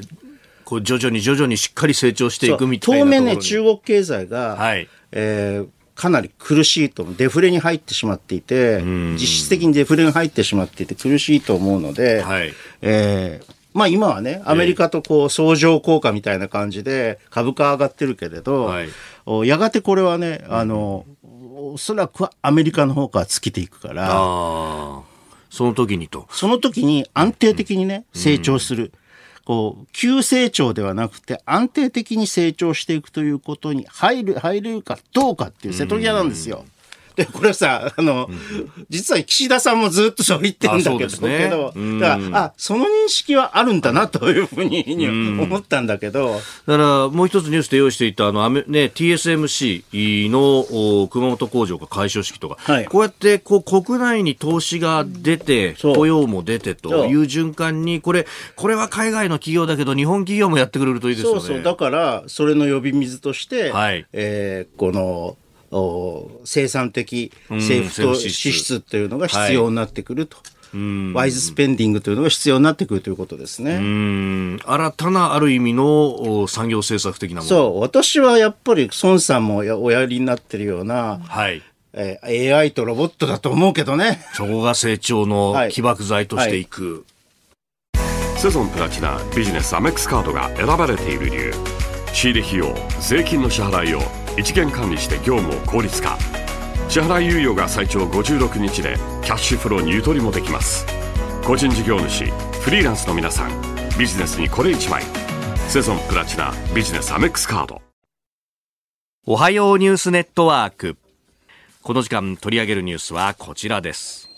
[0.65, 8.82] こう徐々に徐々にしっかり成長していくみたいな当面ね、中国経済が、はい、えー、かなり苦しいと、デフレに入ってしまっていて、
[9.13, 21.06] 実質的にデフレに入ってしまっていて苦しいと思うので、はい、えー、まあ今はね、アメリカとこう相乗効果みたいな感じで株価上がってるけれど、はい、やがてこれはね、あの、
[21.56, 24.06] おそらくはアメリカの方から尽きていくから、
[25.49, 26.28] その時にと。
[26.32, 28.91] その時に安定的にね、成長する。
[29.45, 36.65] こう、急成長ではなくて安定的に成長していくということに入る、入れるかどうかっていう瀬戸際なんですよ。
[37.15, 46.34] で、これさ、あの、うん、実は岸田さんもずっとそう言ってるんだけど、ね、けどだから、あ、その認識はあるんだなというふうに思ったんだけど。
[46.34, 48.62] だから、もう一つニュースで用意していた、あの、ね、
[48.93, 61.39] TSMC の熊本工場が開所式とか、はい、こうやって、こう、国内に投資が出て、雇用も出てという循環に、これ、これは海外の企業だけど、日本企業もやってくれるといいですよね。
[61.39, 61.63] そうそう。
[61.63, 65.38] だから、それの呼び水として、はい、えー、この、
[66.45, 70.38] 生産的政府と支出というのが必要になってくると。
[71.13, 74.59] ワイズスペンディングというのが必要になってくるということですね。
[74.65, 81.61] 新たなある意味の産業政策的なものそう、私はやっぱり孫さんもおやりになってるような、はい、
[81.93, 84.25] えー、AI とロボットだと思うけどね。
[84.33, 87.05] そこが成長の起爆剤としていく。
[87.93, 91.53] はいはい、セゾンプラチナビジネスアメックスカードが選ばれている理由。
[92.11, 96.17] 仕入れ費用、税金の支払いを一元管理して業務を効率化。
[96.89, 100.85] 支払い猶予が最長56日でキャッシュフローにゆとりもできます。
[101.45, 102.25] 個人事業主
[102.61, 103.51] フリーランスの皆さん
[103.97, 105.03] ビジネスにこれ一枚。
[105.67, 107.81] セゾンプラチナビジネスアメックスカード。
[109.25, 110.97] おはようニュースネットワーク。
[111.81, 114.29] この時間取り上げるニュースはこちらです。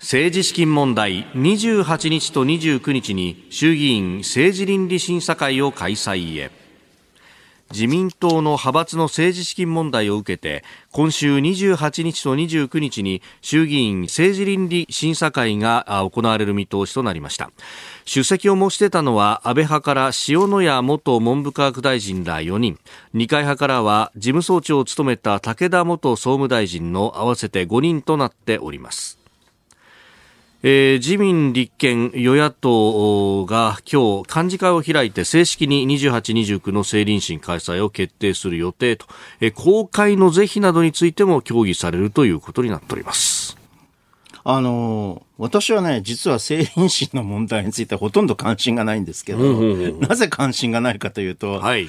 [0.00, 6.61] 政治資金問題28日と29日に衆議院政治倫理審査会を開催へ。
[7.72, 17.50] 自民党の派閥の政治資金問題を受けて今週28日と29日に衆議院政治倫理審査会が行われる見通しとなりました。
[18.04, 22.78] 出席を申し出たのは安倍派から塩谷元文部科学大臣ら4人。
[23.14, 29.21] 二階派からは事務総長を務めた武田元総務大臣の合わせて5人となっております。
[30.64, 39.06] えー、自民、立憲、与野党が今日幹事会を開いて正式に28、29の政倫審開催を決定する予定と、
[39.40, 43.56] えー、公開の是非などについても協議されるということになっております。
[44.44, 49.38] あの私はね、実は政倫審の問題についてはほとんど関心がないんですけど、
[50.00, 51.88] なぜ関心がないかというと、はい、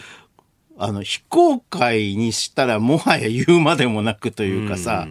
[0.77, 5.07] あの、非公開にしたらもはや言うまでもなくというかさ、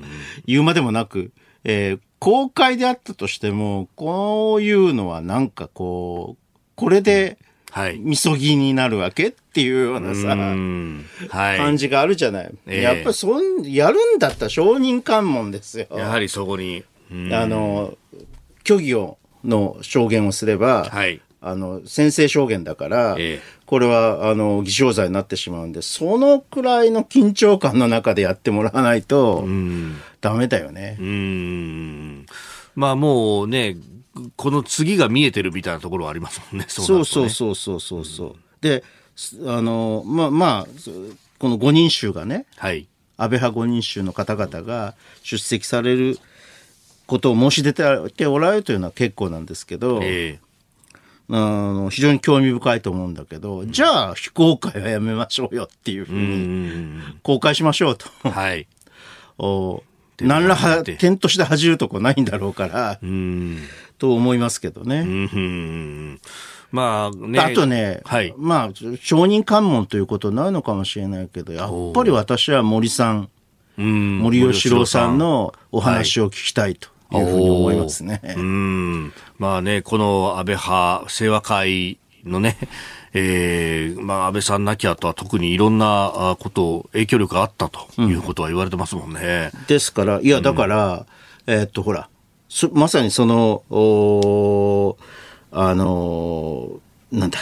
[0.46, 1.32] 言うまでもなく、
[1.64, 7.36] えー、公開であったとしても、こういうのはなんかこう、これで、
[7.68, 7.98] はい。
[7.98, 12.54] みそぎになるわけっていうようなさ、はい、感じがあるじゃない。
[12.66, 15.88] えー、やっぱりそん、やるんだったら証人喚問ですよ。
[15.90, 16.84] やはりそこに。
[17.10, 17.98] あの、
[18.64, 21.20] 虚偽を、の証言をすれば、はい。
[21.42, 29.44] あの、先制証言だから、えー、これは、あの、偽証罪になってしまうんで、そのくらいの緊張感の中でやってもらわないと、
[30.20, 30.96] ダメだよね。
[31.00, 32.26] うん。
[32.76, 33.76] まあもうね、
[34.36, 36.66] この次が見えてるみたいなところはありますもんね。
[36.68, 38.36] そう、ね、そうそうそうそうそう。
[38.60, 38.84] で、
[39.44, 40.66] あの、まあまあ、
[41.40, 42.86] この5人衆がね、はい。
[43.16, 46.18] 安倍派5人衆の方々が出席される
[47.06, 50.51] ことを申し出ておられるというのは結構なんですけど、えー
[51.34, 58.06] あの非常に興味深いと思うんだけど、うん、じゃあ非公開はやめましょうよっていうふうに公開しましょうと。
[58.28, 58.66] はい。
[59.38, 59.82] お
[60.20, 63.00] 何らは点として恥じるとこないんだろうから、
[63.98, 66.18] と思いますけどね。
[66.70, 67.38] まあね。
[67.40, 73.30] あとね、はい、まあ、証人喚問ということになるのかもしれないけど、やっぱり私は森さん、
[73.76, 76.88] 森喜朗さんのお話を聞きたいと。
[76.88, 78.20] いうふうに思いますね。
[78.36, 79.12] うん。
[79.38, 82.56] まあね、この安倍派、清和会のね、
[83.14, 89.50] えー、まあ安倍さんなきゃとは特にいろんなこと、影響力があったということは言われてますもんね。
[89.54, 91.06] うん、ですから、いや、だから、
[91.46, 92.08] うん、えー、っと、ほら、
[92.72, 94.96] まさにその、お
[95.50, 97.38] あのー、なんだ。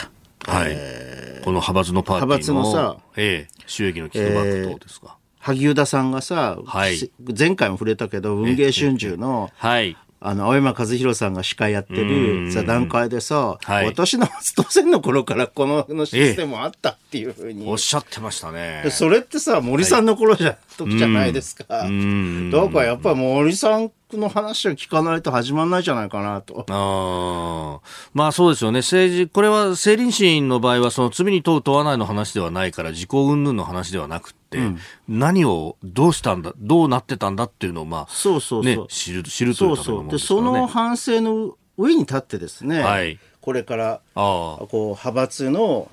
[0.46, 2.36] はい、えー、この派閥のパーティーの。
[2.36, 5.16] 派閥のさ、ええー、収益のキックバック等ですか？
[5.40, 18.84] 萩生田さんがさ、はい、前回も触れたけど、文藝春秋の、はい、あの、青山和弘さんが司会やってる座談会でさ、はい、私の初当選の頃からこののシステムあったっていうふうに、おっしゃってましたね。
[18.90, 21.64] それってさ、森さんの頃じゃ、はい、時じゃないですか。
[21.64, 26.66] だからやっぱり森さんの話を聞かないと始まらないじゃないかなと。
[26.68, 27.80] あ
[28.12, 28.80] まあそうですよね。
[28.80, 34.78] 政治、これは政倫審の場合はその罪に問う問わないの話ではないから、自己云々の話ではなくて、うん、
[35.08, 40.46] 何をどうしたんだ、どうなってたんだっていうのを、まあ、そうそうね、知る、知るというためのものですからね。
[40.46, 45.88] その反省の上に立ってですね、はい、これからこう派閥の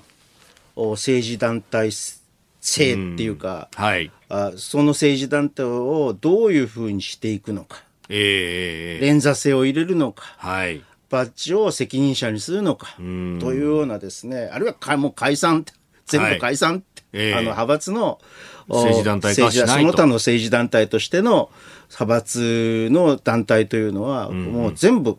[0.76, 2.14] 政治団体性
[2.60, 15.64] っていうか、うん、はい、あその政治団体をどういうふうにしていくのか、えー、連座制を入れるのか、はい、バッジを責任者にするのか、というようなですねあるいはもう解散。
[16.08, 16.82] 全部解散、はい
[17.18, 18.20] えー、あの派閥の
[18.68, 21.50] 政治団体化しないその他の政治団体としての
[21.88, 25.16] 派閥の団体というのは、もう全部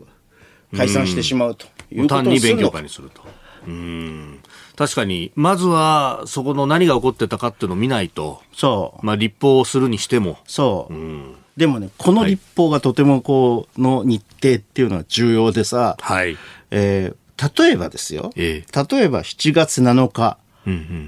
[0.76, 2.32] 解散してしまうということをするのか。
[2.32, 3.24] 単に勉強会にすると。
[3.68, 4.40] うん
[4.80, 9.06] 確かに、まずはそこの何が起こってたかっていうのを見ないと、そう。
[9.06, 10.38] まあ、立法をするにしても。
[10.48, 10.94] そう。
[10.94, 16.38] うん、でもね、この立法がとてもこう、の日程っていうのは重要でさ、はい。
[16.72, 20.38] えー、例えばですよ、えー、例えば7月7日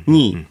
[0.06, 0.46] に、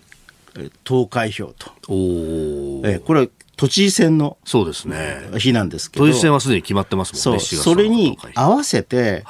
[0.84, 1.70] 投開票と。
[1.88, 5.28] おえー、これ都知事選のそうですね。
[5.38, 6.06] 日なんですけど。
[6.06, 9.24] 都知事選はすでに決まってますもんねそうそれに合わせて、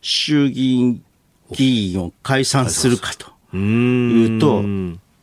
[0.00, 1.04] 衆議院
[1.50, 4.62] 議員を解散するかというと、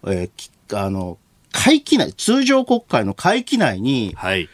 [0.07, 1.17] えー、あの、
[1.51, 4.47] 会期内、通常国会の会期内に、はい、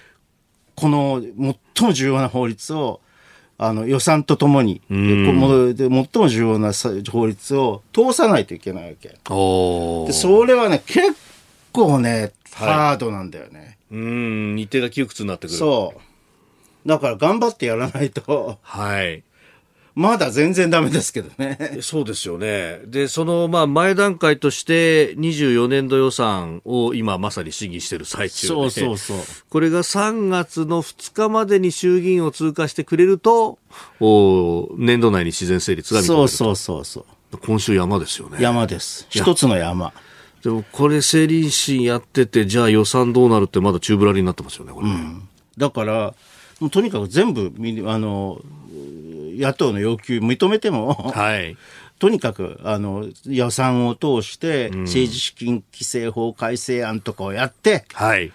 [0.76, 1.22] この
[1.76, 3.02] 最も重要な法律を、
[3.60, 9.10] あの予算とともに、最も重要な法律を通さないといけないわけ。
[9.10, 9.18] で
[10.14, 11.16] それはね、結
[11.72, 13.78] 構ね、ハードなんだよね。
[13.92, 15.58] うん、日程が窮屈になってくる。
[15.58, 15.94] そ
[16.86, 16.88] う。
[16.88, 18.60] だから頑張ってやらないと。
[18.62, 19.24] はい。
[19.98, 21.80] まだ全然ダメですけどね。
[21.82, 22.82] そうですよね。
[22.86, 29.18] で、その、まあ、前段階として、24年度予算を今まさに審議している最中で、そうそうそう。
[29.50, 33.58] これが3月の2日までに衆議院を通過してくれると、
[34.00, 37.00] お年度内に自然成立が認めるそうそうそうそ
[37.32, 37.38] う。
[37.40, 38.38] 今週山ですよね。
[38.40, 39.08] 山です。
[39.10, 39.94] 一つの山。
[40.44, 45.28] でもこれ、政倫審やってて、じゃあ予算どうなるってまだ宙ぶらりになってますよね、これ、うん。
[45.58, 46.14] だから、
[46.60, 47.52] もうとにかく全部、
[47.90, 48.40] あの、
[49.38, 51.58] 野党の要求認めても、はい、
[52.00, 58.32] とにかくあの予算を通して政治資金規正法改正案とかをやって、はい、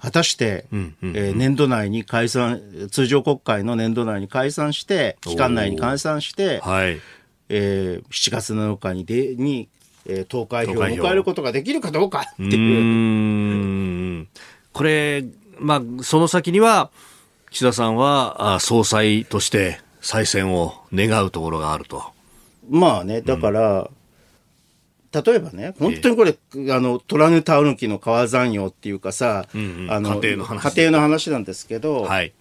[0.00, 7.00] 果たして、うんうんうん、えー、年度内に解散、通常国会の年度内に解散して、期間内に解散して、はい。
[7.48, 9.68] えー、7月7日にでに、
[10.06, 14.22] えー、投開票を迎えることができるかどうかっていう。
[14.22, 14.26] う
[14.72, 15.24] これ、
[15.58, 16.90] まあ、その先には、
[17.52, 22.02] 岸田さんはあ総裁として再選を願うところがあると。
[22.68, 30.74] まあね、だから、うん、例えばね、本当にこれ、えー、あの、虎ヌタウヌキの川山用っていうかさ、うんうん、あの、家庭の話。
[30.74, 32.32] 家庭の話なんですけど、はい。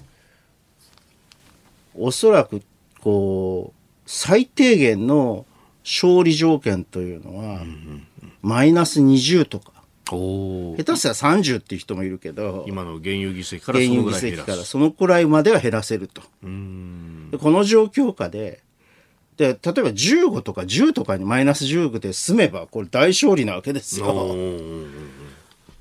[1.95, 2.61] おそらく、
[2.99, 5.45] こう、最低限の
[5.83, 9.71] 勝利条件というのは、うんうんうん、マイナス20とか、
[10.17, 16.21] 下手したら30っていう人もいるけど今の原油議席からそのぐらい減らからそのくらいまでは減らせると。
[16.21, 16.27] こ
[17.49, 18.61] の状況下で
[19.37, 24.35] で例えば15とか10とかにマイナス10で済めばこれ大勝利なわけですよ。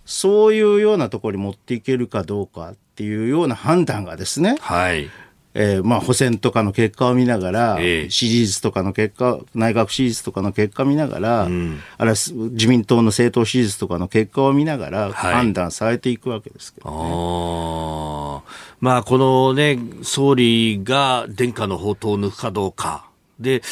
[0.06, 5.08] そういうようなところに持っていけるかどうかっていうような判断がですね、はい、
[5.55, 16.96] えー、まあ補選とかの結果を見ながら、えー、支持率とかの結果、内閣支持率とかの結果を見ながら、うん、あるいは自民党の政党支持率とかの結果を見ながら、判断されていくわけですけどね。
[16.96, 18.42] はい、あ
[18.80, 23.07] まあ、このね、総理が殿下の宝刀を抜くかどうか。
[23.40, 23.62] で、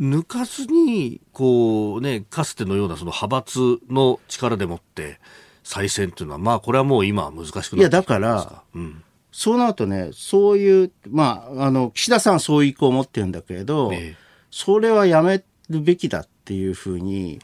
[0.00, 5.18] 抜かずに、こうね、かつてのようなその派閥の力でもって
[5.64, 9.02] 再選というのは、まあ、これはもう今は難しくなっていや、だから、うん
[9.36, 14.16] そうなるとね、そういう、まあ、あの、岸田さんはそういう意向を持ってるんだけれど、ええ、
[14.50, 17.38] それはやめるべきだっていうふうに、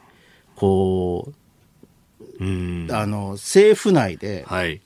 [0.56, 1.30] こ
[2.40, 4.80] う、うんあの、政府内で、はい、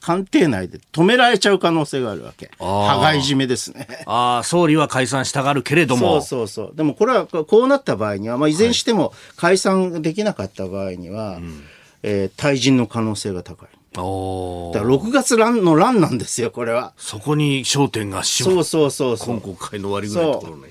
[0.00, 2.52] 官邸内で止められちゃう可能性があるわけ。
[2.60, 3.88] 羽交い締めですね。
[4.06, 6.20] ああ、総理は解散したがるけれども。
[6.22, 6.76] そうそうそう。
[6.76, 11.42] でもこれは、こうなった場合には、まあ、いずれにしても解散できなかった場合には、はい、
[12.04, 13.68] えー、退陣の可能性が高い。
[13.98, 16.92] おだから6月乱の乱なんですよ、これは。
[16.96, 20.62] そこに焦点がしそうそうそう今国会の終わりぐらいのところに。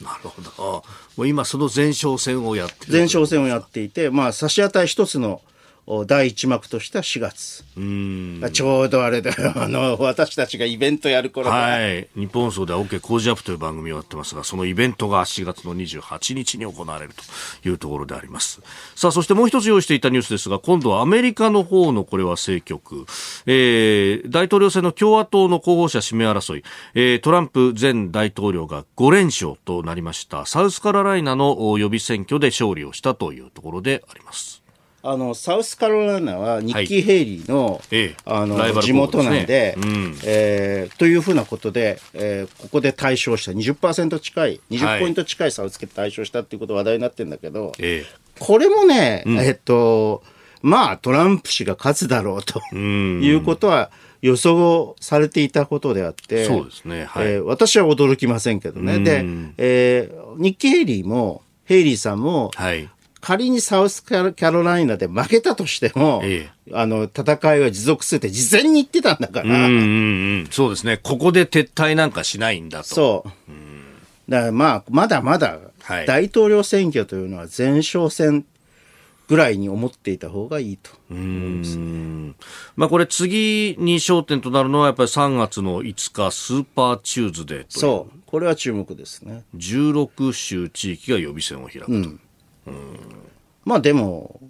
[0.00, 0.84] なるほど。
[1.16, 5.42] もう今その前哨戦をやって前哨戦をやっていて、まあ差し当たり一つの
[6.06, 7.64] 第一幕としては4月。
[8.52, 9.52] ちょうどあれだよ。
[9.60, 12.08] あの、私たちがイベントやる頃はい。
[12.16, 17.14] 日本放送では OK 工事アップという番組をやってますが、そのイベントが4月の28日に行われる
[17.62, 18.60] というところであります。
[18.94, 23.06] さあ、そしてもう一つ用意していたニュースですが、今度はアメリカの方のこれは政局。
[23.46, 26.62] えー、大統領選の共和党の候補者指名争い、
[26.94, 30.46] えー、トランプ前大統領が5連勝となりました。
[30.46, 34.59] サウスカロライナの予備選挙で勝利をしたというところであります。
[35.02, 39.76] あのサウスカロライナはニッキー・ヘイリーのはい、あの地元なんで、
[40.24, 48.04] えー、というふうなことで、えー、ここで対象した20%近い20ポイント近い差をつけて対象したっていうこと話題になってるんだけど、え
[48.38, 50.22] これもね、うん、えっと
[50.62, 53.90] まあトランプ氏が勝つだろうということは
[54.22, 58.98] 予想されていたことであって、そうですね、はい、えー、私は驚きませんけどね。
[58.98, 59.24] で、
[59.56, 62.88] えー、ニッキー・ヘイリーも、ヘイリーさんも、はい、
[63.20, 69.44] 仮にサウスカロライナで負けたとしても、ええ、あの、戦いは持続するって事前に言ってたんだから。
[69.44, 70.98] うんうんうん、そうですね。
[71.02, 72.84] ここで撤退なんかしないんだと。
[72.84, 74.30] そう。
[74.30, 75.58] だからまあ、まだまだ、
[76.06, 78.44] 大統領選挙というのは前哨戦
[79.30, 80.90] ぐらいに思っていた方がいいと。
[81.10, 82.34] 思います、ね、
[82.76, 88.20] まあ、これ次に焦点となるのはやっぱり3月の5日スーパーチューズデーとそう。
[88.26, 89.44] これは注目ですね。
[89.56, 92.10] 16州地域が予備選を開くと、
[92.70, 93.00] うん。
[93.64, 94.40] まあでも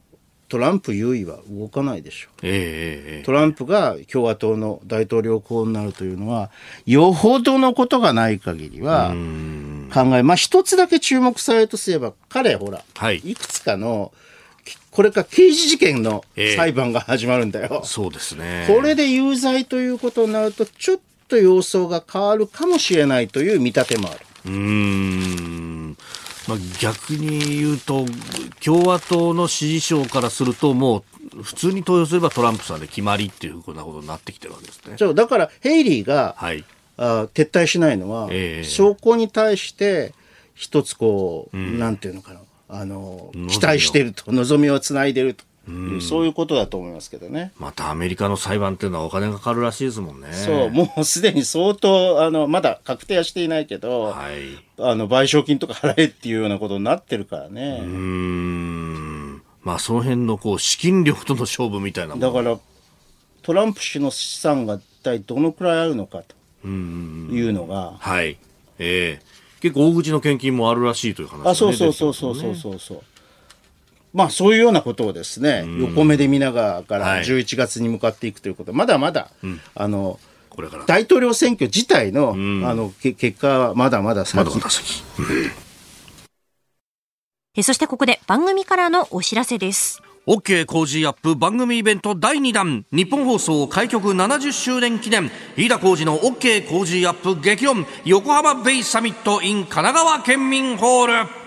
[0.51, 6.51] トランプ優位は動かないでしょう、えー、トランプが共和党の大統領候補になるというのは
[6.87, 9.11] よほどのことがない限りは
[9.95, 14.13] 考えまあ一つだけ注目されるとすれば彼ほら、はい、いくつかの
[14.91, 16.25] これから刑事事件の
[16.57, 18.67] 裁判が始まるんだよ、えー、そうですね。
[18.69, 20.99] これで有罪ということになるとちょっ
[21.29, 24.21] と様相が変わるかもしれないという見立てもある。
[24.47, 25.30] うん
[26.51, 28.05] まあ、逆に言うと、
[28.65, 31.05] 共和党の支持層からすると、も
[31.39, 34.97] う普通に投票すればトランプさんで決まりっていうふうなことになってきてるわけですね。
[34.99, 36.65] そうだから、ヘイリーが、はい、
[36.97, 40.13] あ撤退しないのは、えー、証拠に対して
[40.55, 45.45] 一つこう、うん、なんていうのかな、あの期待してると、望みをつないでると。
[45.69, 47.53] うそういうことだと思いますけどね。
[47.59, 50.33] またアメリカの裁判っていうのはお金がかかるらしいですもんね。
[50.33, 54.43] そう、もうすでに相当、あの、まだ確定はしていないけど、はい、
[54.79, 57.81] あの、賠償金とか払えっていうようなことになってるからね。
[57.83, 59.43] うん。
[59.63, 62.59] まあ、その辺のこう、資金力との勝負みたいなだから、
[63.43, 66.23] トランプ氏の資産が一体どのくらいあるのか
[66.63, 66.71] とい
[67.49, 67.95] うのが。
[67.99, 68.39] はい。
[68.79, 73.03] ええー結構大口の献金もあるらしいという話、ね、あそうそうそうそうそうそうそう。
[74.13, 80.85] まあそういうようなことをですね、横目で見ながら11月に向かっていくということ、はい、まだまだ、うん、あの、これから。
[80.85, 84.37] 大統領選挙自体の,、あの結果はまだまだ先。
[84.37, 85.03] まだまだ先。
[87.57, 90.03] えそしてここで番組からのお知らせです。
[90.27, 92.85] OK 工事アップ番組イベント第2弾。
[92.93, 95.31] 日本放送開局70周年記念。
[95.57, 97.87] 飯田浩司の OK 工事アップ激論。
[98.05, 101.40] 横浜ベイサミット in 神奈川県民ホール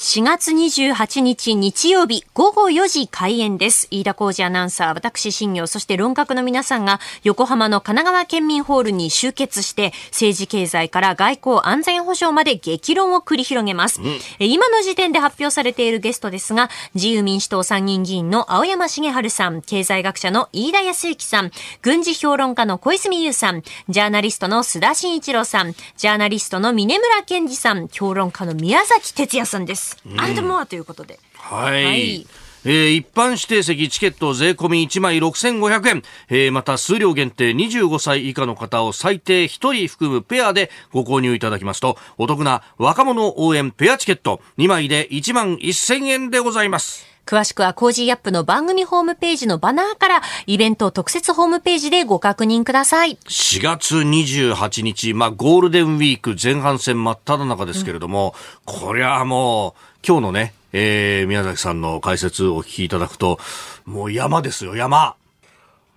[0.00, 3.88] 4月28日日曜日午後4時開演です。
[3.90, 14.00] 飯田浩二アナウンサー、私新業、そして論客の皆さんが横浜の神奈川県民ホールに集結して政治経済から外交安全保障まで激論を繰り広げます。
[14.00, 21.50] うん、今の時点で発表されているゲストですが、自由民主党参議院議員の青山茂春さん、経済学者の飯田康之さん、
[21.82, 29.87] 軍事評論家の小泉優さん、ジャーナリストの須田慎一郎さん、ジャーナリストの峰村健二さん、評論家の宮崎哲也さんです。
[30.16, 31.18] アンドモアということで。
[31.34, 32.26] はい、はい
[32.64, 47.06] えー、一般指定席チケット税込み1枚6500円、えー、また数量限定25歳以下の方を最低1人含むペアでご購入いただきますと、お得な若者応援ペアチケット2枚で1万1000円でございます。
[47.28, 53.18] 詳しくは Cozy up の番組ホームページのバナーからイベント特設ホームページでご確認ください。
[53.26, 58.34] 4月28日、まあゴールデンウィーク前半戦真っ只中ですけれども、
[58.66, 63.38] うん、こりゃもう今日のね、えー、宮崎さんの解説をお聞きいただくと、
[63.84, 65.14] もう山ですよ、山。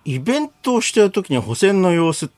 [0.04, 2.28] イベントをしてる時に補選の様子、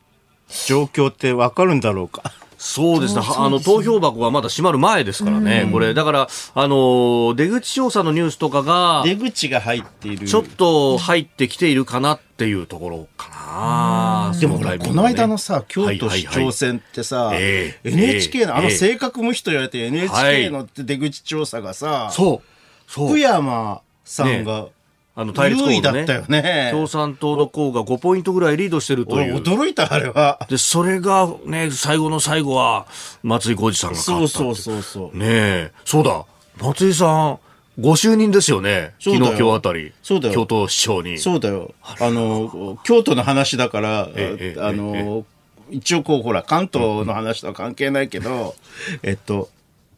[0.69, 2.23] 状況ってわかるんだろうか？
[2.67, 3.21] そうですね。
[3.23, 5.69] あの、投票箱がまだ閉まる前ですからね。
[5.71, 10.27] これ、だから、あの、出口調査のニュースとかが、出口が入っている。
[10.27, 13.29] ちょっと入ってきているかなっていうところか
[14.33, 14.35] な。
[14.41, 23.09] でもこの間のさ、京都市長選ってさ、NHK の、あの性格無視と言われて NHK の出口調査がさ、そう。
[23.09, 24.69] 福山さんが、
[25.17, 26.71] あの対立候補、ね、だったよね。
[26.73, 29.37] 共産党の候が5ポイントぐらいリードしてるという。
[29.37, 30.45] 驚いた、あれは。
[30.49, 32.87] で、それがね、最後の最後は、
[33.23, 35.17] 松井浩二さんが勝ったそうそうそうそう。
[35.17, 35.73] ねえ。
[35.85, 36.25] そうだ。
[36.61, 37.39] 松井さん、
[37.81, 38.95] ご就任ですよね。
[38.99, 39.93] 昨日今日あたり。
[40.03, 40.35] そうだよ。
[40.35, 41.19] 京都市長に。
[41.19, 41.75] そうだよ。
[41.83, 45.25] あの、京都の話だから、あの、
[45.71, 48.55] 一応こう、ほら、関東の話とは関係ないけど、
[49.05, 49.49] えっと、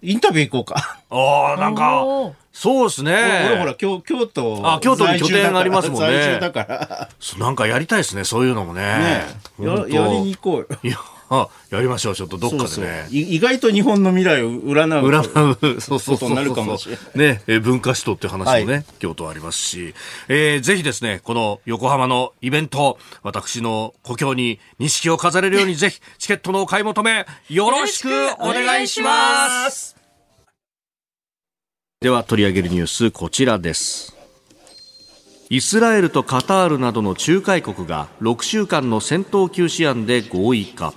[0.07, 1.01] インタビュー行こうか。
[1.11, 2.05] ああ、なんか、
[2.53, 3.13] そうですね。
[3.49, 4.63] 俺ほら、京京都。
[4.65, 6.07] あ、京都に拠点がありますもんね。
[6.07, 7.09] 在住だから。
[7.39, 8.83] なんかやりたいですね、そういうのもね。
[8.83, 10.79] ねややりに行こうよ。
[10.83, 10.97] いや
[11.29, 12.67] あやりましょう、ちょっとどっかでね。
[12.69, 15.09] そうそう意外と日本の未来を占う。
[15.09, 16.35] 占う、そうそうそう。
[16.35, 17.03] なるかもしれな
[17.33, 17.35] い。
[17.35, 19.95] ね、え文化史とって話もね、はい、京都ありますし、
[20.29, 29.96] えー、ぜひですね、この横浜のイベント、私の故郷に錦を飾れるように、 ぜひ、チケットのお買い求め、よろしくお願いします
[32.03, 34.15] では取り上げるニュース、こちらです。
[35.49, 40.93] イスラエルとカタールなどの仲介国が6週間の戦闘休止案で合意か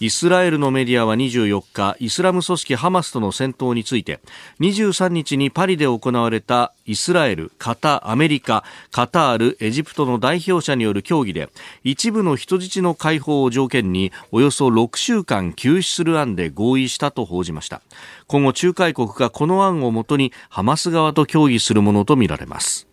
[0.00, 4.20] イスラエルのメディアは24日イスラム組織ハマスとの戦闘について
[4.60, 11.48] 23日にパリで行われたイスラエル、カタ、アメリカ、カタール、エジプトの代表者による協議で
[11.82, 17.82] 一部の人質の解放を条件におよそ6週間休止する案で合意したと報じました。
[18.28, 22.86] 今後仲介国がこの案をもとにハマス側と協議するものとみられます。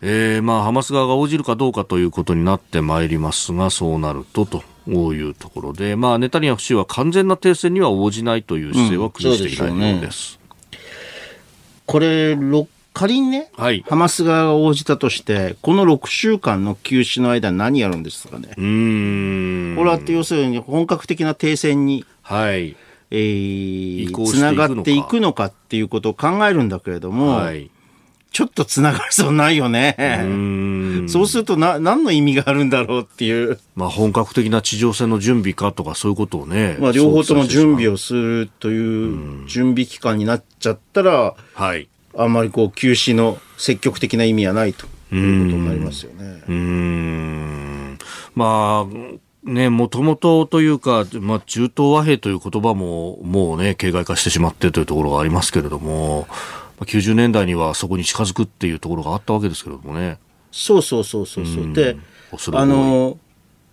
[0.00, 4.62] えー、まあ、ハマス側が応じるかどうかということになってまいりますが、そうなるとと。
[4.88, 10.38] いうところで、まあ、ネタニヤフ氏は完全な停戦には応じないという姿勢は崩していないようです。
[10.42, 10.80] うん、ね、
[11.86, 12.36] これ、
[12.94, 18.54] 仮にね、はい、ハマス側が応じたとして、この6週間の休止の間、何やるんですかね。
[18.56, 19.74] うん。
[19.76, 22.76] これは要するに本格的な停戦に、はい。
[23.10, 27.70] えー、つながっていくのかっていうことを考えるんだけれども、はい
[28.30, 29.96] ちょっと繋がりそうないよね。
[29.98, 33.58] うそうするとな、何の意味があるんだろうっていう。
[33.74, 36.76] まあ本格的な地上戦の準備かとかそういうことをね。
[36.78, 41.88] まあ両方とも準備をするという準備期間になっちゃったら、はい。
[42.16, 46.42] あんまりこう休止の積極的な意味はないということになりますよね。
[46.48, 47.98] うん。
[48.34, 56.26] まあ、ね、もともとというか、まあ、中東和平という言葉ももうね、形骸化してしまってというところがありますけれども、
[56.80, 60.18] 90年代にはそこに近づくっていうところがあったわけですけれどもね。
[60.50, 61.72] そうそうそうそうそう。
[61.72, 61.96] で、
[62.52, 63.18] あの、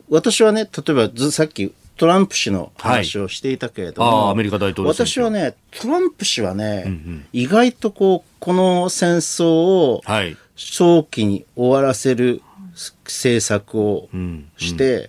[0.09, 10.01] 私はね、例えばずさっきトランプ氏の話をしていたけれども、はい、アメリカ大統領私はね、トランプ氏はね、うんうん、意外とこう、この戦争を
[10.55, 12.41] 早期に終わらせる
[13.05, 14.09] 政策を
[14.57, 15.01] して、うん。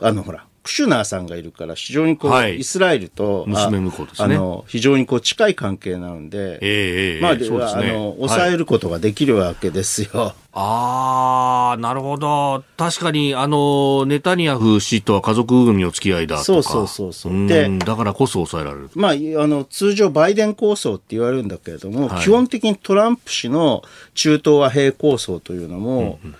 [0.00, 4.34] うん、あの、ほら、クシュナーさんがいるから、非常にこう、はい、イスラエルと、娘婿ですね。
[4.34, 10.10] あの、非常にこう、近い関係なので、ええー、まあ、では、ね、あの、抑えることができるわけですよ。
[10.12, 12.64] はい、ああ、なるほど。
[12.76, 16.44] 確かに、あの、ネタニヤフ氏とは家族組の付き合いだとか。
[16.44, 17.46] そうそうそうそう。
[17.46, 18.90] で、だからこそ抑えられる。
[18.96, 19.14] まあ、あ
[19.46, 26.36] の、通常バイデン構想って言われるんだけれども、はい、基本的にトランプ氏の中東和平構想というのも、うんうん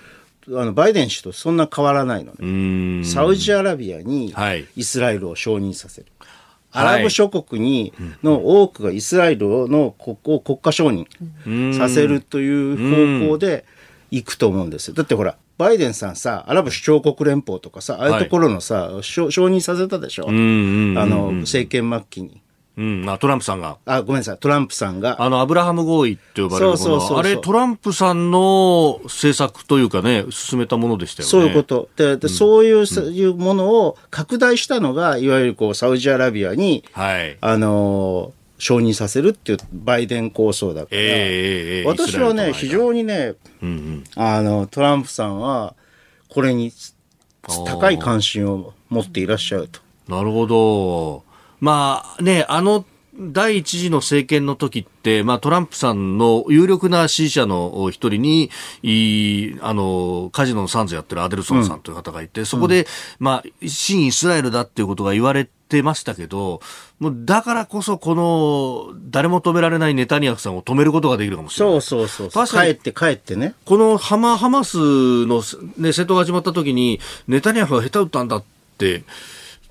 [0.48, 3.04] あのバイデン氏とそんな変わらないのね。
[3.04, 4.34] サウジアラビアに
[4.76, 6.06] イスラエルを承認させる。
[6.70, 7.92] はい、アラブ諸国に
[8.22, 13.64] の多くがイスラエルの国を国家承認させるという方向で
[14.10, 14.94] いくと思うんですよ。
[14.94, 20.28] だってほら、バイデンさんさ、アラブ首長国連邦とかさ、ああいうところのさ、はい、承認させたでしょ。
[20.28, 22.40] あの、政権末期に。
[22.76, 23.78] うん、あ、トランプさんが。
[23.86, 25.22] あ、ごめんなさい、トランプさんが。
[25.22, 31.30] あの、アブラハム合意って呼ばれるものそうそうそうあれ、トランプさんの政策というかね、進めたものでしたよね。
[31.30, 31.88] そういうこと。
[31.96, 37.38] で、でうん、そういう、うん、いうものを拡大したのが、いわゆるこう、サウジアラビアに、はい。
[37.40, 45.74] あのー承認させるっていうバイデン構想だから、えー、私はね、非常にね、うんうん、あの、トランプさんは、
[46.30, 46.72] これに
[47.66, 49.80] 高い関心を持っていらっしゃると。
[50.08, 51.25] なるほど。
[51.66, 52.84] まあね、あの
[53.18, 58.50] 第一次の政権の時って、まあ、トランプさんの有力な支持者の一人に、
[58.84, 62.86] いあの、カジノのサンズやってるアデルソンさんという方がいて、うん、そこで、
[63.18, 66.60] まあ、新イスラエルだっていうことが言われてましたけど、
[67.00, 71.80] もうだからこそこの、誰も止められないネタニヤフさんを止めることができるかもしれない。
[71.80, 72.46] そうそうそう。
[72.46, 73.54] 帰って帰ってね。
[73.64, 74.76] このハマ、ハマス
[75.26, 75.38] の、
[75.78, 78.44] ね、戦闘が始まった時に、ネタニヤフが下手打ったんだっ
[78.78, 79.04] て、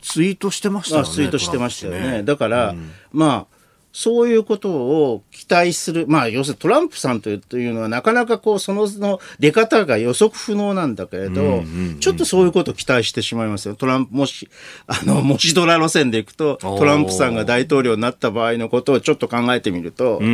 [0.06, 1.10] ツイートしてましたよね。
[1.10, 2.22] ツイートしてましたよね。
[2.22, 3.55] だから、うん、まあ、
[3.96, 6.06] そういうことを期待する。
[6.06, 13.76] まあ、要するにトランプさんというのはなかなかこう、そのの出方が予測不能なんだけれど、うんうんうん、ちょっとそういうことを期待してしまいますよ。
[13.76, 14.50] トランプ、もし、
[14.86, 20.18] あの、もしドラ路線でいくと、トランプさんが大統領になった場合のことをちょっと考えてみると。
[20.18, 20.30] うんう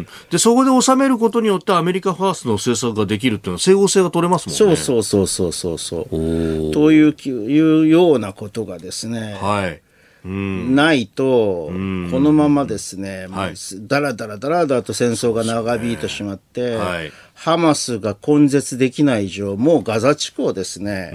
[0.00, 4.58] ん、で、そこで収めることによってアメリカファーストの政策ができるっていうのは整合性が取れますもんね。
[4.58, 6.70] そうそうそうそうそうそう。
[6.74, 9.38] という、いうようなことがですね。
[9.40, 9.80] はい。
[10.24, 13.54] ないと、このままですね、はい、
[13.86, 21.12] だらだらだらだらと戦争が長引いてしまって、はい、ハマスが根絶できない以上、もうガザ地区をですね、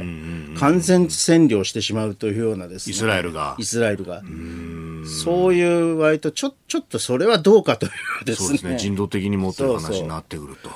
[0.57, 2.93] 完全占領してしまうというようなですね。
[2.93, 3.55] イスラエルが。
[3.59, 4.23] イスラエルが。
[5.23, 7.89] そういう割と、ちょ、ちょっとそれはどうかとい
[8.23, 8.47] うですね。
[8.47, 8.77] そうですね。
[8.77, 10.69] 人道的にもという話になってくると。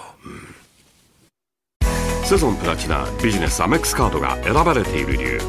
[2.25, 5.41] セゾンプラチナビジネスアメックスカードが選ばれている理由。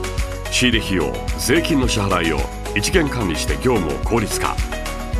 [0.51, 2.39] 仕入れ費用、税金の支払いを
[2.77, 4.57] 一元管理して業務を効率化。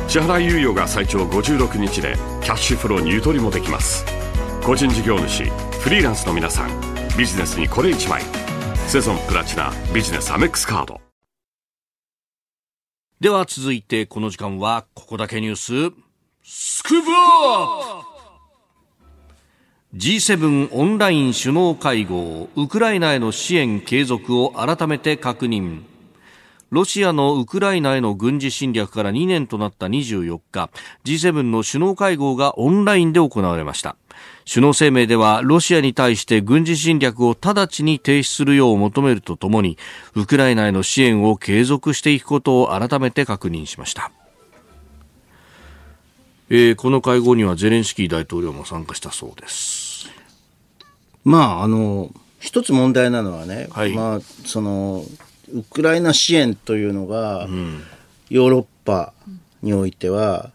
[0.07, 4.05] 支払い猶予が最長56日でキャッシュフローにゆとりもできます。
[4.63, 5.45] 個人事業主
[5.81, 6.69] フリーランスの皆さん
[7.17, 8.21] ビジネスにこれ1枚。
[8.87, 10.99] セゾンプラチナビジネスアメックスカード。
[13.19, 15.95] では続いてこの時間はここだけニュース。
[16.43, 18.11] スクープアップ。
[19.97, 22.49] G7 オンライン首脳会合。
[22.55, 25.83] ウクライナへの支援継続を改めて確認。
[26.71, 30.69] ロシアのウクライナへの軍事侵略から2年となった24日
[31.03, 33.97] G7 の首脳会合がオンラインで行われました。
[34.51, 39.77] 首脳声明ではロシアに対して軍事侵略を直ちに停止するよう求めるとともに
[40.15, 44.11] ウクライナへの支援を継続していくことを改めて確認しました、
[46.49, 50.09] えー、この会合にはゼレンスキー大統領も参加したそうです。
[51.23, 55.03] まああの一つ問題なのはね、はい、まあその
[55.53, 57.81] ウクライナ支援というのが、うん、
[58.29, 59.13] ヨーロッパ
[59.61, 60.51] においては、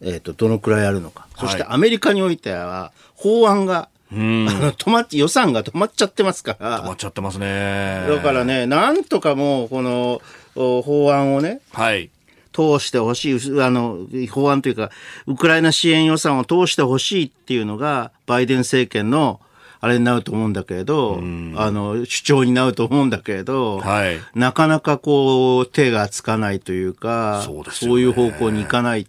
[0.00, 6.82] えーと、どのくらいあるのか、はい、そしてアメリカにおいては法案がうん、あの止まっ予算が止まっちゃってますから。
[6.82, 8.06] 止まっちゃってますね。
[8.08, 10.22] だからね、なんとかもう、この
[10.54, 12.10] 法案をね、はい。
[12.52, 13.98] 通してほしい、あの、
[14.30, 14.90] 法案というか、
[15.26, 19.40] ウクライナ支援予算を通してほしいっていうのが、バイデン政権の、
[19.84, 29.06] あれになると思うんだけれど、あの、主張になると思うんだけれど、はい、なかなかこう、手がつかないというか、そうそういう方向に行かない。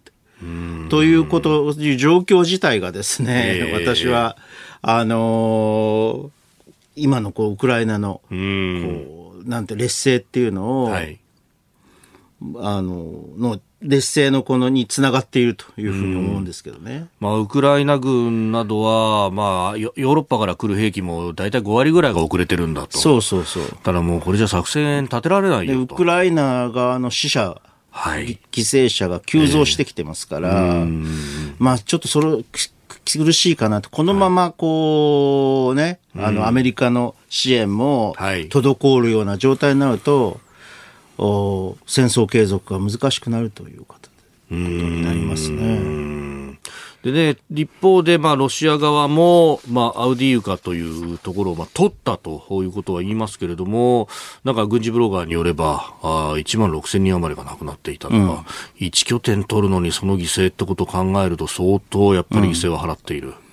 [0.90, 4.36] ということ、状況自体がですね、えー、私は、
[4.82, 11.18] あのー、今のこうウクライナの、こうなんて劣勢っていうのを、はい、
[12.58, 17.08] あの、の劣勢のこのにつながっているというふうに思うんですけどね。
[17.20, 22.98] まあ、ウクライナ軍などは、まあ、ヨーロッパから来る兵器も大体5割ぐらいが遅れてるんだと。
[22.98, 23.64] そうそうそう。
[23.82, 27.60] ただもうこれじゃ作戦立てられないよウクライナ側の死者
[27.96, 32.44] はい、犠牲者が急増してきてますから、えー、まあちょっとそれ
[33.04, 40.40] 苦しいかなと、このままこうね、はい、あのアメリカの支援も滞るような状態になると、お
[41.18, 46.06] 戦争継続が難しくなるということになりますね。
[47.02, 54.08] でね、一方で、まあ、ロシア側も、まあ、アウディーウカというところを、まあ、取ったということは言いますけれども、
[54.42, 58.26] なんか軍事ブロガーによれば、あ1万6000人余りが亡くなっていたとか、うん、
[58.80, 63.28] 1拠点取るのにその犠牲ってことを考えると、相当やっぱり犠牲は払っている。
[63.28, 63.45] うん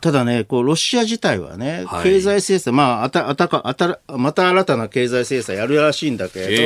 [0.00, 6.56] ただね、こう、ロシア自体はね、はい、経済制裁、まあ、あた、あたか、あた、また新たな経済制裁やるらしいんだけれど、え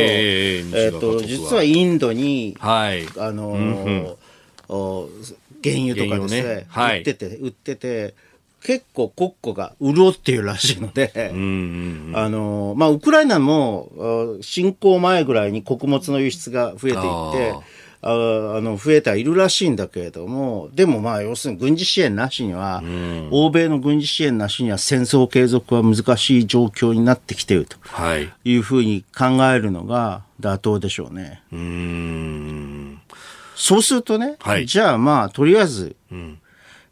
[0.65, 4.17] ー、えー、と、実はインドに、はい、あのーうん
[4.69, 5.09] うん、
[5.63, 6.67] 原油とかですね、ね。
[6.69, 8.15] はい、売ってて、売ってて、
[8.63, 11.13] 結構国庫が潤っているらしいので、
[12.15, 17.03] あの、まあ、ウクライナも、侵攻前ぐらいに穀物の輸出が増えていっ
[17.33, 17.55] て、
[18.05, 22.83] あの、増えてはいるらしいんだけれども、でもまあ、要するに軍事支援なしには、
[23.31, 27.77] 欧米の軍事支援なしには戦争継続は難しい状況になってきていると
[28.45, 28.57] い。
[28.57, 31.43] うふうに考えるのが妥当でしょうね。
[31.53, 33.01] うん。
[33.55, 36.41] そうするとね、はい、じゃあまあ、とりあえず、うん、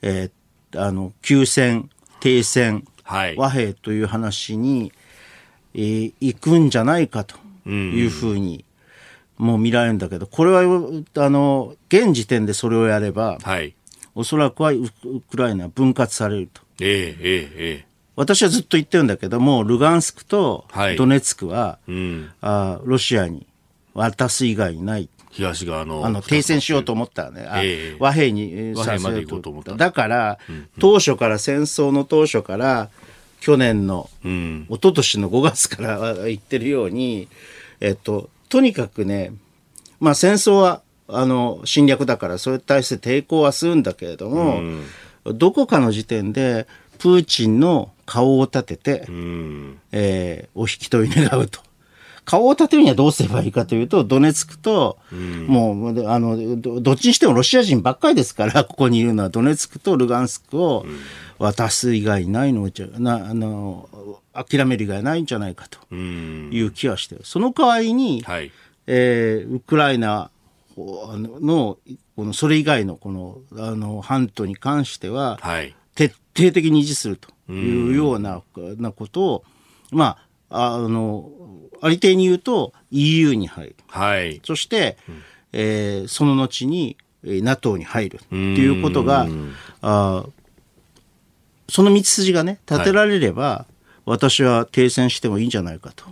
[0.02, 1.90] えー、あの、休戦、
[2.20, 4.92] 停戦、はい、和平という話に、
[5.74, 7.36] えー、行くんじゃないかと
[7.68, 8.64] いうふうに、
[9.40, 10.62] もう見られるんだけど、これは、
[11.16, 13.74] あの、現時点でそれをやれば、はい、
[14.14, 14.82] おそらくはウ
[15.30, 16.60] クライナは分割されると。
[16.80, 20.66] ええええ私はずっと言ってるんだけども、ルガンスクと
[20.98, 23.46] ドネツクは、はいうん、あロシアに
[23.94, 25.08] 渡す以外にない。
[25.30, 26.04] 東側の。
[26.04, 29.74] あの、停戦しようと思ったらね、えー、和平に和平まで行こうと思った。
[29.74, 30.54] だから、うん。
[30.54, 32.90] うん、当初から、戦争の当初から、
[33.40, 37.28] 去年の、うん、一昨年の5月から言ってるように、
[37.80, 39.32] えっと、とにかくね、
[40.00, 44.60] まあ戦争は、あの、侵略だから、それに対して抵抗はするんだけれども、
[45.24, 46.66] うん、どこかの時点で、
[46.98, 51.60] プーチンの顔を立てて、うん、えー、お引き取り願うと。
[52.24, 60.84] 顔を立てるにはどうすればいいかというと、ドネツクと、うん、もう、あの、どっちにしてもロシア人ばっかりですから、ここにいるのはドネツクとルガンスクを
[61.38, 63.88] 渡す以外ないのじゃ、な、あの、
[64.44, 67.22] 諦める以外ないんじゃないかという気はしてる。
[67.24, 68.50] その代わりに、はい、
[68.86, 70.30] えー、ウクライナ
[70.76, 71.78] の、
[72.16, 78.42] この、それ以外のこの、あの、半島に関しては、はい、徹底的に維持するというような、
[78.76, 79.44] なことを、
[79.90, 80.18] ま
[80.48, 81.30] あ、あの、
[81.82, 83.76] ありていに言うと EU に入る。
[83.88, 84.40] はい。
[84.44, 85.22] そして、うん、
[85.52, 89.26] えー、その後に NATO に入るっていうことが、
[89.82, 90.24] あ
[91.68, 93.74] その道筋がね、立てられれば、はい、
[94.04, 96.04] 私は停戦してもいいんじゃないかと。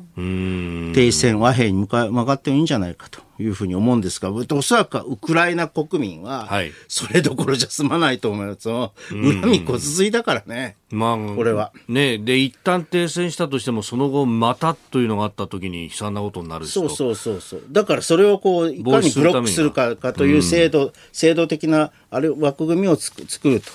[0.94, 6.48] 停戦、和平に向か向かってもいいんじゃないかというふうに思うんですが、おそらくウクライナ国民は、
[6.88, 8.68] それどころじゃ済まないと思います。
[8.68, 10.76] 恨みこつついだからね。
[10.90, 11.72] まあ、これは。
[11.86, 17.62] ね、で、一旦停戦したとしても、その後、またというのがあったときに悲惨なことになるそうそうそうそう。
[17.70, 23.70] だからそれをこう、いかにブロックするかかという制度、制度的な、あれ、枠組みをつく作ると。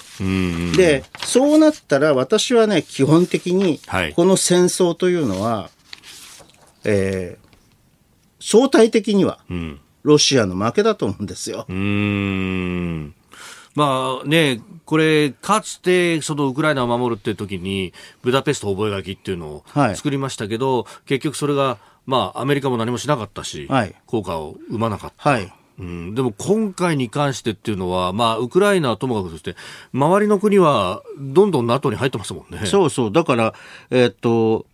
[0.76, 3.80] で、そうなったら、私はね、基本的に、
[4.16, 5.70] この戦争というのは、
[6.84, 7.43] えー、
[8.44, 9.40] 相対的には、
[10.04, 11.66] ロシアの負けだと思うんですよ。
[11.70, 13.16] うん
[13.76, 19.64] まあね、これ、かつてそのウクライナを守るっていう時に、ブダペスト覚書っていうのを
[19.96, 25.30] 作りましたけど、はい、結局それが、まあ、アメリカも何もしなかったし、はい、効果を生まなかった。
[25.30, 29.56] はいうん、でも今回に関してっていうのは、まあ、ウクライナはともかくとして、
[29.92, 32.68] 周りの国はどんどん NATO に入ってますもんね。
[32.68, 33.12] そうそう。
[33.12, 33.54] だから、
[33.90, 34.68] えー、っと、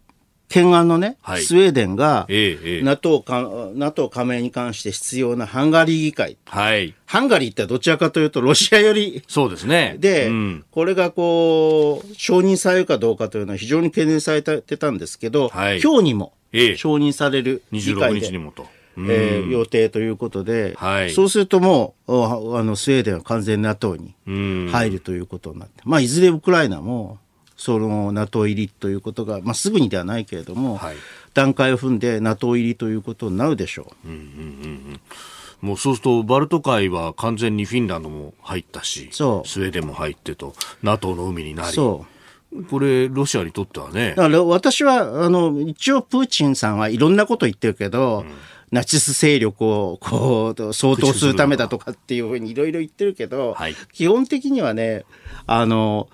[0.50, 6.38] 懸案のね、はい、スウェーデンが、ええ、NATO, か NATO 加盟に関して必要なハンガリー議会。
[6.46, 6.96] はい。
[7.06, 9.24] ハンガリーってどちらかというとロシア寄り。
[9.28, 9.96] そうですね。
[10.00, 18.20] で、うん、これがこう、承認されるかどうかというのは非常に懸念されてたんですけど、はい、今日にも承認される議会で。
[18.20, 18.68] 26日にもと。
[18.98, 24.14] えー、予定ということで、はい、そうするともう、あの、スウェーデンは完全に NATO に
[24.72, 27.18] 入るということになって、まあ、いずれウクライナも、
[27.60, 30.96] その NATO 入りということが、まあ、すぐにではないけれども、はい、
[31.34, 34.08] 段階を踏んで NATO 入りということになるでしょう。
[34.08, 34.22] うんうんう
[34.94, 35.02] ん
[35.62, 41.74] もうそうすると、バルト海は完全にフィンランドも入ったし、スウェーデンも入ってと、NATO の海になり。
[41.74, 42.06] そ
[42.54, 44.12] うこれ、ロシアにとってはね。
[44.16, 48.32] だから私は、あの、一応プーチンさんはいろんなこと言ってるけど、うん、
[48.72, 55.04] ナチス勢力をこう、相当するためだとかっていうふうにいろいろ言ってるけど、はい、基本的にはね、
[55.46, 56.08] あの、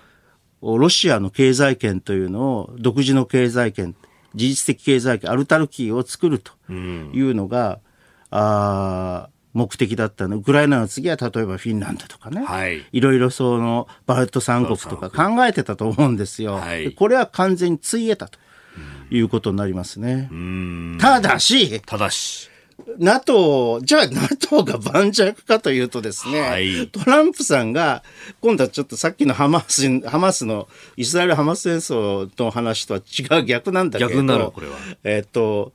[0.78, 3.94] ロシアの経済圏というのを独自の経済圏、
[4.34, 7.80] 事実的経済圏、アルタルキーを作るというのが、
[8.30, 10.36] うん、あ目的だったの。
[10.36, 12.44] ウクライナの次は例えばフィンランドとかね。
[12.44, 12.84] はい。
[12.92, 16.56] いろいろそのバルト三国とか考えてたと思うんですよ。
[16.56, 18.38] はい、これは完全についえたと
[19.10, 20.28] いうことになりますね。
[21.00, 22.50] ただし、ただし、
[22.98, 28.02] NATO、じゃあ NATO が盤石かというとですね、はい、トランプさんが、
[28.40, 34.76] 今度はちょっとさっきのハマス、ハマスの、イスラエル・ハマス戦争の話とは違う逆なんだけど、逆なるこれは。
[35.04, 35.72] えっ、と、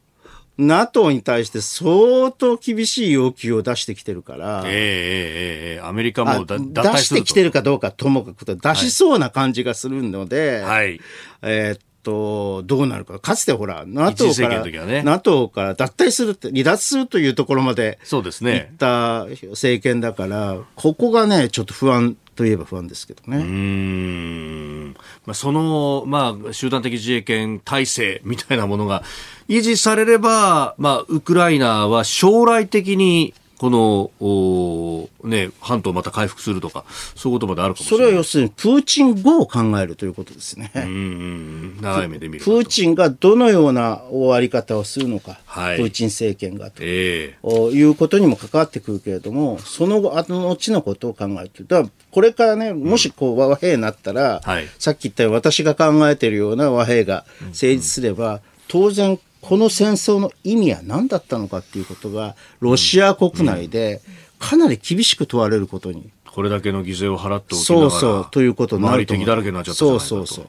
[0.58, 4.64] NATO に対して相当厳しい要求を出してきてるから。
[4.66, 6.56] えええええアメリカも出
[7.00, 11.00] してきてるかどうかともかくと出しそうな感じがするので、はい。
[11.42, 13.20] えっと、どうなるか。
[13.20, 18.72] かつてほら、NATO から、ね、NATO から脱退するって、離脱するというところまで、そうですね。
[18.72, 23.38] 行った政権だから、ここがね、ちょっと不安といえば不安ですけどね。
[23.38, 24.96] うん。
[25.26, 29.04] まあ、その、まあ、集団的自衛権体制みたいなものが
[29.48, 36.84] 維持されれば、まあ、ウクライナは将来的にこの、おね、半島また回復するとか、
[37.16, 38.08] そういうことまであるかもしれない。
[38.08, 40.72] それは要するに、プーチン後を考えるということですね。
[40.74, 58.42] うん、長い目で見るプーチンがどのような終わり方をするのか、はい、プーチン政権がと、えー、いうことにも関わってくるけれども、その後、後の後のことを考えるだから、これからね、もしこう和平になったら、うんはい、さっき言ったように私が考えているような和平が成立すれば、うんうん、
[58.72, 64.02] 当然この戦争の意味は何だったのかっていうことが、ロシア国内で
[64.40, 66.10] かなり厳しく問われることに。
[66.26, 69.14] これだけの犠牲を払っておきながら、そうそう、ということになると。
[69.14, 70.48] 敵だらけになっちゃったそうそうそう。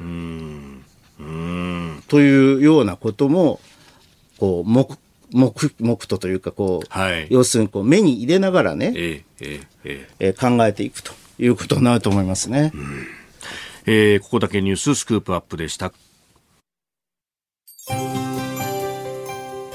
[0.00, 0.82] うん。
[1.20, 2.02] うん。
[2.08, 3.60] というようなことも、
[4.38, 4.88] こう、目、
[5.30, 12.72] 目、目とというか、こう、はい、要するにこう目に入れながらね、えええええ考えていくということになると思いますね。
[12.74, 13.06] うん、
[13.84, 15.92] えー、ここだけニューススクープアップでした。